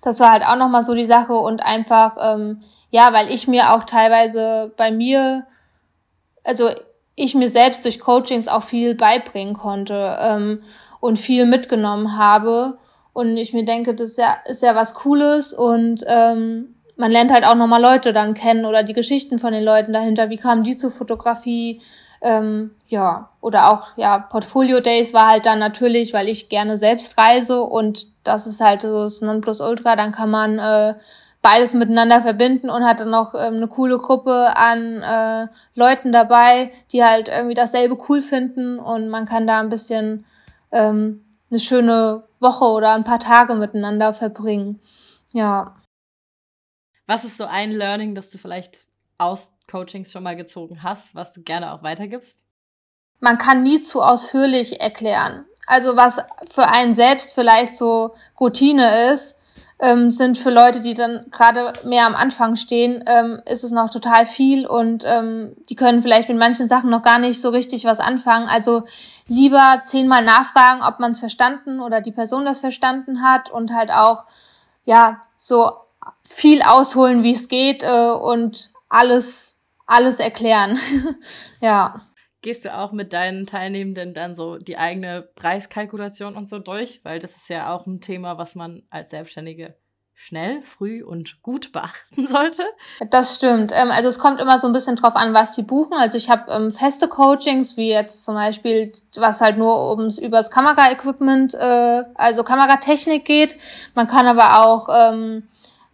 [0.01, 3.73] das war halt auch nochmal so die Sache und einfach, ähm, ja, weil ich mir
[3.73, 5.45] auch teilweise bei mir,
[6.43, 6.71] also
[7.15, 10.59] ich mir selbst durch Coachings auch viel beibringen konnte ähm,
[10.99, 12.79] und viel mitgenommen habe.
[13.13, 17.31] Und ich mir denke, das ist ja, ist ja was Cooles und ähm, man lernt
[17.31, 20.31] halt auch nochmal Leute dann kennen oder die Geschichten von den Leuten dahinter.
[20.31, 21.79] Wie kamen die zur Fotografie?
[22.21, 27.17] Ähm, ja, oder auch, ja, Portfolio Days war halt dann natürlich, weil ich gerne selbst
[27.17, 30.95] reise und das ist halt so das Nonplusultra, dann kann man äh,
[31.41, 36.71] beides miteinander verbinden und hat dann noch ähm, eine coole Gruppe an äh, Leuten dabei,
[36.91, 40.25] die halt irgendwie dasselbe cool finden und man kann da ein bisschen
[40.71, 44.79] ähm, eine schöne Woche oder ein paar Tage miteinander verbringen.
[45.31, 45.75] Ja.
[47.05, 48.79] Was ist so ein Learning, das du vielleicht
[49.17, 52.43] aus Coachings schon mal gezogen hast, was du gerne auch weitergibst?
[53.19, 55.45] Man kann nie zu ausführlich erklären.
[55.65, 56.17] Also was
[56.49, 59.41] für einen selbst vielleicht so Routine ist,
[59.79, 63.89] ähm, sind für Leute, die dann gerade mehr am Anfang stehen, ähm, ist es noch
[63.91, 67.85] total viel und ähm, die können vielleicht mit manchen Sachen noch gar nicht so richtig
[67.85, 68.47] was anfangen.
[68.47, 68.83] Also
[69.27, 73.91] lieber zehnmal nachfragen, ob man es verstanden oder die Person das verstanden hat und halt
[73.91, 74.25] auch
[74.85, 75.71] ja so
[76.23, 79.56] viel ausholen, wie es geht äh, und alles
[79.87, 80.77] alles erklären.
[81.61, 82.01] ja.
[82.41, 87.01] Gehst du auch mit deinen Teilnehmenden dann so die eigene Preiskalkulation und so durch?
[87.03, 89.75] Weil das ist ja auch ein Thema, was man als Selbstständige
[90.19, 92.63] schnell, früh und gut beachten sollte.
[93.09, 93.71] Das stimmt.
[93.73, 95.93] Ähm, also es kommt immer so ein bisschen drauf an, was die buchen.
[95.93, 100.49] Also ich habe ähm, feste Coachings, wie jetzt zum Beispiel, was halt nur ums übers
[100.49, 103.57] Kameraequipment, äh, also Kameratechnik geht.
[103.93, 105.47] Man kann aber auch ähm,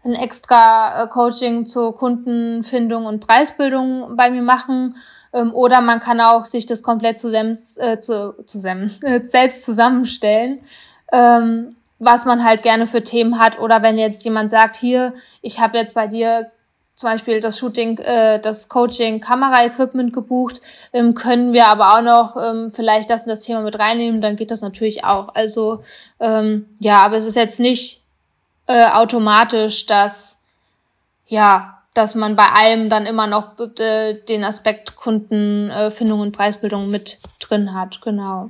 [0.04, 4.96] ein extra äh, Coaching zur Kundenfindung und Preisbildung bei mir machen.
[5.34, 10.60] Ähm, oder man kann auch sich das komplett zusammen, äh, zu, zusammen, äh, selbst zusammenstellen,
[11.12, 13.60] ähm, was man halt gerne für Themen hat.
[13.60, 16.52] Oder wenn jetzt jemand sagt, hier, ich habe jetzt bei dir
[16.96, 22.38] zum Beispiel das Shooting, äh, das Coaching, Kameraequipment gebucht, ähm, können wir aber auch noch
[22.42, 25.34] ähm, vielleicht das in das Thema mit reinnehmen, dann geht das natürlich auch.
[25.34, 25.82] Also
[26.20, 28.03] ähm, ja, aber es ist jetzt nicht
[28.68, 30.38] äh, automatisch, dass
[31.26, 37.20] ja dass man bei allem dann immer noch äh, den Aspekt Kundenfindung und Preisbildung mit
[37.40, 38.50] drin hat, genau.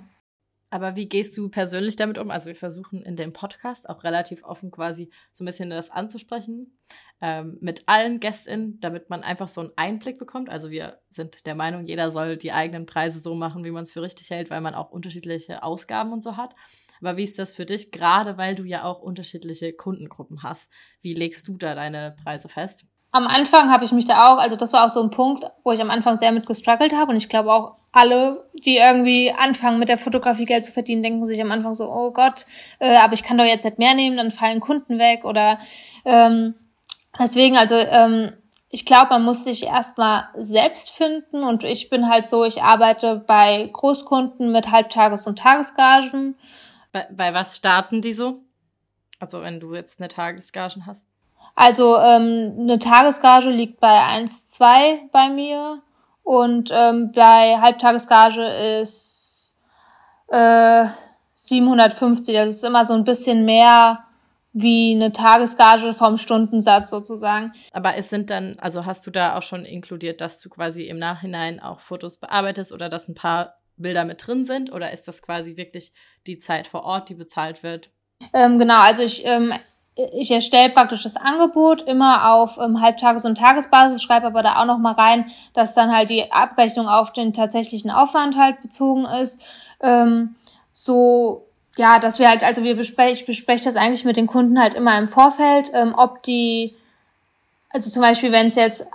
[0.69, 2.31] Aber wie gehst du persönlich damit um?
[2.31, 6.79] Also wir versuchen in dem Podcast auch relativ offen quasi so ein bisschen das anzusprechen
[7.21, 10.49] ähm, mit allen GästInnen, damit man einfach so einen Einblick bekommt.
[10.49, 13.91] Also wir sind der Meinung, jeder soll die eigenen Preise so machen, wie man es
[13.91, 16.55] für richtig hält, weil man auch unterschiedliche Ausgaben und so hat.
[17.03, 20.69] Aber wie ist das für dich, gerade weil du ja auch unterschiedliche Kundengruppen hast?
[21.01, 22.85] Wie legst du da deine Preise fest?
[23.13, 25.71] am Anfang habe ich mich da auch, also das war auch so ein Punkt, wo
[25.71, 29.77] ich am Anfang sehr mit gestruggelt habe und ich glaube auch alle, die irgendwie anfangen
[29.77, 32.45] mit der Fotografie Geld zu verdienen, denken sich am Anfang so, oh Gott,
[32.79, 35.59] äh, aber ich kann doch jetzt nicht mehr nehmen, dann fallen Kunden weg oder
[36.05, 36.55] ähm,
[37.19, 38.33] deswegen, also ähm,
[38.69, 43.23] ich glaube, man muss sich erstmal selbst finden und ich bin halt so, ich arbeite
[43.27, 46.35] bei Großkunden mit Halbtages- und Tagesgagen.
[46.93, 48.43] Bei, bei was starten die so?
[49.19, 51.05] Also wenn du jetzt eine Tagesgagen hast?
[51.55, 55.81] Also ähm, eine Tagesgage liegt bei 1,2 bei mir
[56.23, 58.45] und ähm, bei Halbtagesgage
[58.81, 59.59] ist
[60.29, 60.85] äh,
[61.33, 62.33] 750.
[62.33, 64.05] Das ist immer so ein bisschen mehr
[64.53, 67.51] wie eine Tagesgage vom Stundensatz sozusagen.
[67.71, 70.97] Aber es sind dann, also hast du da auch schon inkludiert, dass du quasi im
[70.97, 74.71] Nachhinein auch Fotos bearbeitest oder dass ein paar Bilder mit drin sind?
[74.71, 75.91] Oder ist das quasi wirklich
[76.27, 77.89] die Zeit vor Ort, die bezahlt wird?
[78.33, 79.53] Ähm, genau, also ich ähm,
[79.95, 84.65] ich erstelle praktisch das Angebot immer auf ähm, Halbtages- und Tagesbasis, schreibe aber da auch
[84.65, 89.43] noch mal rein, dass dann halt die Abrechnung auf den tatsächlichen Aufwand halt bezogen ist.
[89.81, 90.35] Ähm,
[90.71, 91.45] so,
[91.75, 94.73] ja, dass wir halt, also wir besprechen, ich bespreche das eigentlich mit den Kunden halt
[94.73, 96.73] immer im Vorfeld, ähm, ob die,
[97.71, 98.87] also zum Beispiel, wenn es jetzt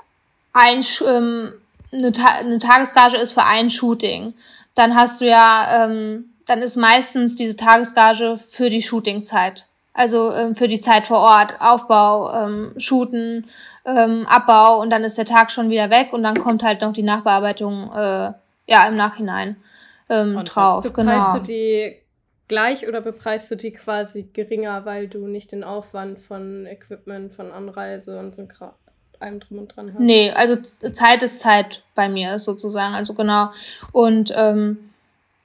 [0.53, 1.53] ein, ähm,
[1.93, 4.35] eine, Ta eine Tagesgage ist für ein Shooting,
[4.75, 10.55] dann hast du ja, ähm, dann ist meistens diese Tagesgage für die Shootingzeit also ähm,
[10.55, 13.47] für die Zeit vor Ort, Aufbau, ähm, Shooten,
[13.85, 16.93] ähm, Abbau und dann ist der Tag schon wieder weg und dann kommt halt noch
[16.93, 18.33] die Nachbearbeitung äh,
[18.67, 19.57] ja im Nachhinein
[20.09, 20.85] ähm, drauf.
[20.85, 21.39] Bepreist genau.
[21.39, 21.97] du die
[22.47, 27.51] gleich oder bepreist du die quasi geringer, weil du nicht den Aufwand von Equipment, von
[27.51, 28.47] Anreise und so
[29.21, 30.01] allem drum und dran hast?
[30.01, 33.51] Nee, also Zeit ist Zeit bei mir sozusagen, also genau.
[33.93, 34.91] Und ähm,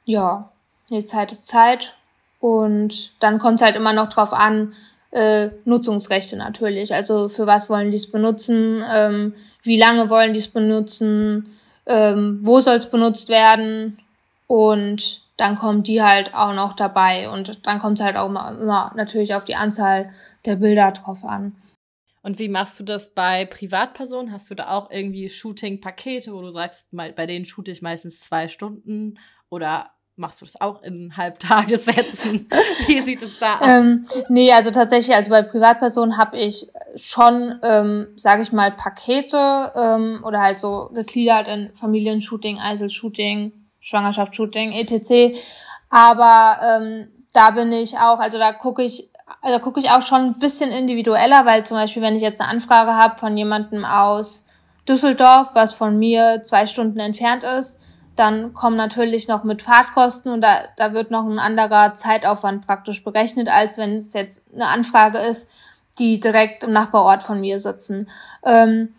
[0.05, 0.51] ja,
[0.89, 1.95] nee, Zeit ist Zeit
[2.39, 4.73] und dann kommt halt immer noch drauf an,
[5.11, 6.93] äh, Nutzungsrechte natürlich.
[6.93, 12.39] Also für was wollen die es benutzen, ähm, wie lange wollen die es benutzen, ähm,
[12.43, 13.99] wo soll es benutzt werden
[14.47, 18.55] und dann kommt die halt auch noch dabei und dann kommt es halt auch immer,
[18.59, 20.09] immer natürlich auf die Anzahl
[20.45, 21.55] der Bilder drauf an.
[22.23, 24.31] Und wie machst du das bei Privatpersonen?
[24.31, 28.47] Hast du da auch irgendwie Shooting-Pakete, wo du sagst, bei denen shoote ich meistens zwei
[28.47, 29.19] Stunden
[29.49, 32.49] oder machst du das auch in Halbtagessätzen?
[32.87, 33.67] Wie sieht es da aus?
[33.67, 39.73] Ähm, nee, also tatsächlich, also bei Privatpersonen habe ich schon, ähm, sage ich mal, Pakete
[39.75, 45.37] ähm, oder halt so gegliedert in Familienshooting, Einzelshooting, Schwangerschaftsshooting, etc.
[45.89, 49.09] Aber ähm, da bin ich auch, also da gucke ich,
[49.41, 52.49] also gucke ich auch schon ein bisschen individueller, weil zum Beispiel, wenn ich jetzt eine
[52.49, 54.45] Anfrage habe von jemandem aus
[54.87, 60.41] Düsseldorf, was von mir zwei Stunden entfernt ist, dann kommen natürlich noch mit Fahrtkosten und
[60.41, 65.17] da, da wird noch ein anderer Zeitaufwand praktisch berechnet, als wenn es jetzt eine Anfrage
[65.17, 65.49] ist,
[65.99, 68.09] die direkt im Nachbarort von mir sitzen.
[68.45, 68.93] Ähm,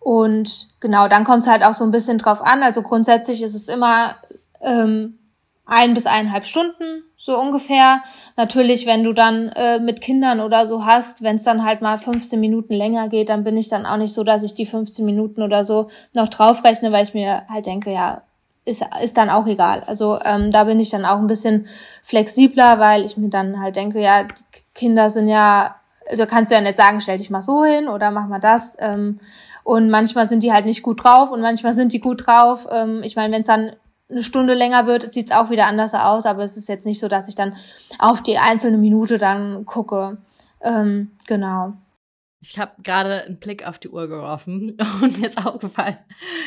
[0.00, 2.62] und genau, dann kommt es halt auch so ein bisschen drauf an.
[2.62, 4.16] Also grundsätzlich ist es immer
[4.60, 5.18] ähm,
[5.64, 8.02] ein bis eineinhalb Stunden, so ungefähr.
[8.36, 11.98] Natürlich, wenn du dann äh, mit Kindern oder so hast, wenn es dann halt mal
[11.98, 15.04] 15 Minuten länger geht, dann bin ich dann auch nicht so, dass ich die 15
[15.04, 18.22] Minuten oder so noch draufrechne, weil ich mir halt denke, ja,
[18.66, 19.82] ist, ist dann auch egal.
[19.86, 21.66] Also ähm, da bin ich dann auch ein bisschen
[22.02, 24.26] flexibler, weil ich mir dann halt denke, ja,
[24.74, 25.76] Kinder sind ja,
[26.14, 28.76] du kannst ja nicht sagen, stell dich mal so hin oder mach mal das.
[28.80, 29.20] Ähm,
[29.64, 32.66] und manchmal sind die halt nicht gut drauf und manchmal sind die gut drauf.
[32.70, 33.72] Ähm, ich meine, wenn es dann
[34.08, 37.08] eine Stunde länger wird, sieht's auch wieder anders aus, aber es ist jetzt nicht so,
[37.08, 37.56] dass ich dann
[37.98, 40.18] auf die einzelne Minute dann gucke.
[40.60, 41.74] Ähm, genau.
[42.40, 45.96] Ich habe gerade einen Blick auf die Uhr geworfen und mir ist aufgefallen,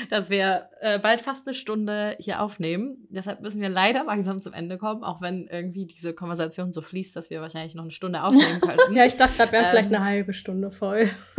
[0.10, 3.08] dass wir äh, bald fast eine Stunde hier aufnehmen.
[3.10, 7.16] Deshalb müssen wir leider langsam zum Ende kommen, auch wenn irgendwie diese Konversation so fließt,
[7.16, 8.94] dass wir wahrscheinlich noch eine Stunde aufnehmen könnten.
[8.96, 11.10] ja, ich dachte wir haben ähm, vielleicht eine halbe Stunde voll.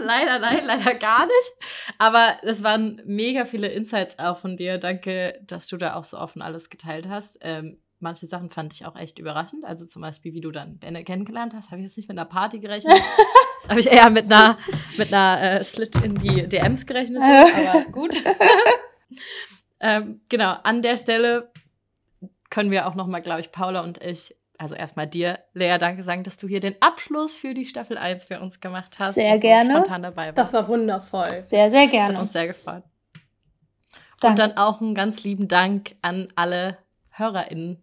[0.00, 1.52] leider, nein, leider gar nicht.
[1.98, 4.78] Aber es waren mega viele Insights auch von dir.
[4.78, 7.38] Danke, dass du da auch so offen alles geteilt hast.
[7.42, 9.64] Ähm, manche Sachen fand ich auch echt überraschend.
[9.64, 12.28] Also zum Beispiel, wie du dann Benne kennengelernt hast, habe ich jetzt nicht mit einer
[12.28, 13.00] Party gerechnet.
[13.68, 14.58] habe ich eher mit einer,
[14.98, 17.22] mit einer äh, Slit in die DMs gerechnet.
[17.22, 18.14] aber gut.
[19.80, 21.50] ähm, genau, an der Stelle
[22.48, 26.02] können wir auch noch mal, glaube ich, Paula und ich, also erstmal dir, Lea, danke
[26.02, 29.14] sagen, dass du hier den Abschluss für die Staffel 1 für uns gemacht hast.
[29.14, 29.76] Sehr gerne.
[29.76, 30.38] Spontan dabei warst.
[30.38, 31.42] Das war wundervoll.
[31.42, 32.16] Sehr, sehr gerne.
[32.16, 32.82] Hat uns sehr gefreut.
[34.20, 34.28] Danke.
[34.28, 36.76] Und dann auch einen ganz lieben Dank an alle
[37.10, 37.82] HörerInnen,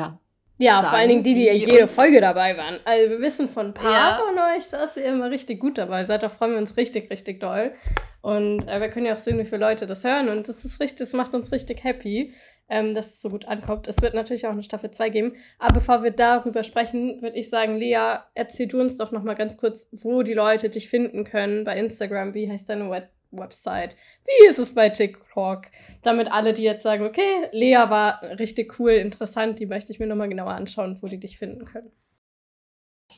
[0.00, 0.20] ja.
[0.58, 2.80] Ja, sagen, vor allen Dingen die, die, die jede Folge dabei waren.
[2.84, 4.20] Also wir wissen von ein paar ja.
[4.26, 6.22] von euch, dass ihr immer richtig gut dabei seid.
[6.22, 7.72] Da freuen wir uns richtig, richtig doll.
[8.20, 10.28] Und äh, wir können ja auch sehen, wie viele Leute das hören.
[10.28, 12.34] Und das ist richtig, das macht uns richtig happy.
[12.70, 13.88] ähm, dass es so gut ankommt.
[13.88, 15.36] Es wird natürlich auch eine Staffel 2 geben.
[15.58, 19.34] Aber bevor wir darüber sprechen, würde ich sagen, Lea, erzähl du uns doch noch mal
[19.34, 22.32] ganz kurz, wo die Leute dich finden können bei Instagram.
[22.32, 23.96] Wie heißt deine Web Website?
[24.24, 25.62] Wie ist es bei TikTok?
[26.02, 30.06] Damit alle, die jetzt sagen, okay, Lea war richtig cool, interessant, die möchte ich mir
[30.06, 31.90] noch mal genauer anschauen, wo die dich finden können.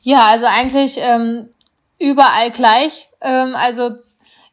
[0.01, 1.49] Ja, also eigentlich ähm,
[1.99, 3.09] überall gleich.
[3.21, 3.91] Ähm, also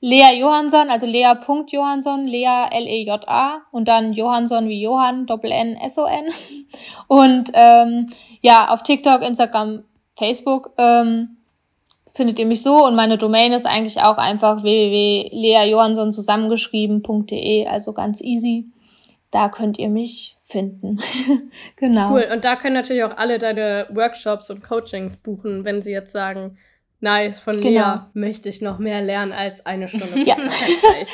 [0.00, 6.26] Lea Johansson, also Lea.Johansson, Lea L-E-J-A und dann Johansson wie Johann, Doppel-N-S-O-N.
[7.08, 8.06] Und ähm,
[8.40, 9.84] ja, auf TikTok, Instagram,
[10.16, 11.39] Facebook ähm,
[12.14, 18.20] findet ihr mich so und meine Domain ist eigentlich auch einfach www.leajohansson zusammengeschrieben.de, also ganz
[18.20, 18.66] easy.
[19.30, 20.98] Da könnt ihr mich finden.
[21.76, 22.12] genau.
[22.12, 22.28] Cool.
[22.32, 26.58] Und da können natürlich auch alle deine Workshops und Coachings buchen, wenn sie jetzt sagen,
[27.00, 27.94] Nice, von genau.
[27.94, 30.20] Lea möchte ich noch mehr lernen als eine Stunde.
[30.20, 30.36] ja.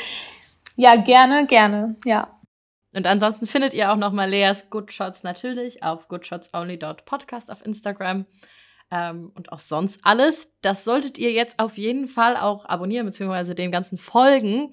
[0.76, 2.36] ja, gerne, gerne, ja.
[2.92, 8.26] Und ansonsten findet ihr auch nochmal Leas Good Shots natürlich auf goodshotsonly.podcast auf Instagram.
[8.90, 10.52] Ähm, und auch sonst alles.
[10.60, 14.72] Das solltet ihr jetzt auf jeden Fall auch abonnieren, beziehungsweise den ganzen Folgen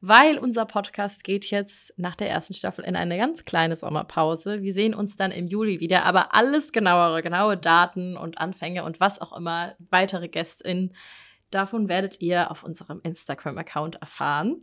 [0.00, 4.62] weil unser Podcast geht jetzt nach der ersten Staffel in eine ganz kleine Sommerpause.
[4.62, 9.00] Wir sehen uns dann im Juli wieder, aber alles genauere, genaue Daten und Anfänge und
[9.00, 10.94] was auch immer, weitere GästInnen,
[11.50, 14.62] davon werdet ihr auf unserem Instagram-Account erfahren.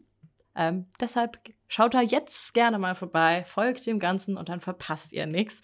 [0.56, 5.26] Ähm, deshalb schaut da jetzt gerne mal vorbei, folgt dem Ganzen und dann verpasst ihr
[5.26, 5.62] nichts.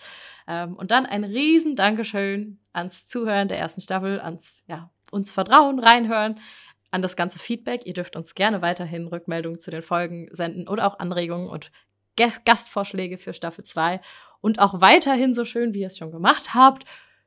[0.48, 5.80] Ähm, und dann ein riesen Dankeschön ans Zuhören der ersten Staffel, ans ja, uns Vertrauen,
[5.80, 6.40] reinhören
[6.92, 7.86] an das ganze Feedback.
[7.86, 11.72] Ihr dürft uns gerne weiterhin Rückmeldungen zu den Folgen senden oder auch Anregungen und
[12.46, 14.02] Gastvorschläge für Staffel 2.
[14.42, 16.86] Und auch weiterhin, so schön wie ihr es schon gemacht habt,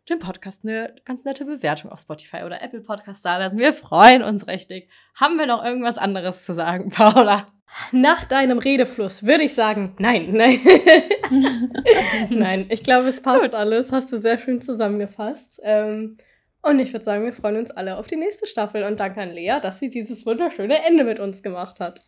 [0.09, 3.59] dem Podcast eine ganz nette Bewertung auf Spotify oder Apple Podcast da lassen.
[3.59, 4.91] Wir freuen uns richtig.
[5.15, 7.49] Haben wir noch irgendwas anderes zu sagen, Paula?
[7.91, 10.61] Nach deinem Redefluss würde ich sagen, nein, nein.
[12.31, 13.55] nein, ich glaube, es passt Gut.
[13.55, 13.91] alles.
[13.91, 15.61] Hast du sehr schön zusammengefasst.
[15.65, 16.17] Ähm,
[16.63, 19.33] und ich würde sagen, wir freuen uns alle auf die nächste Staffel und danke an
[19.33, 22.01] Lea, dass sie dieses wunderschöne Ende mit uns gemacht hat.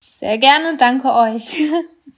[0.00, 1.62] Sehr gerne, danke euch.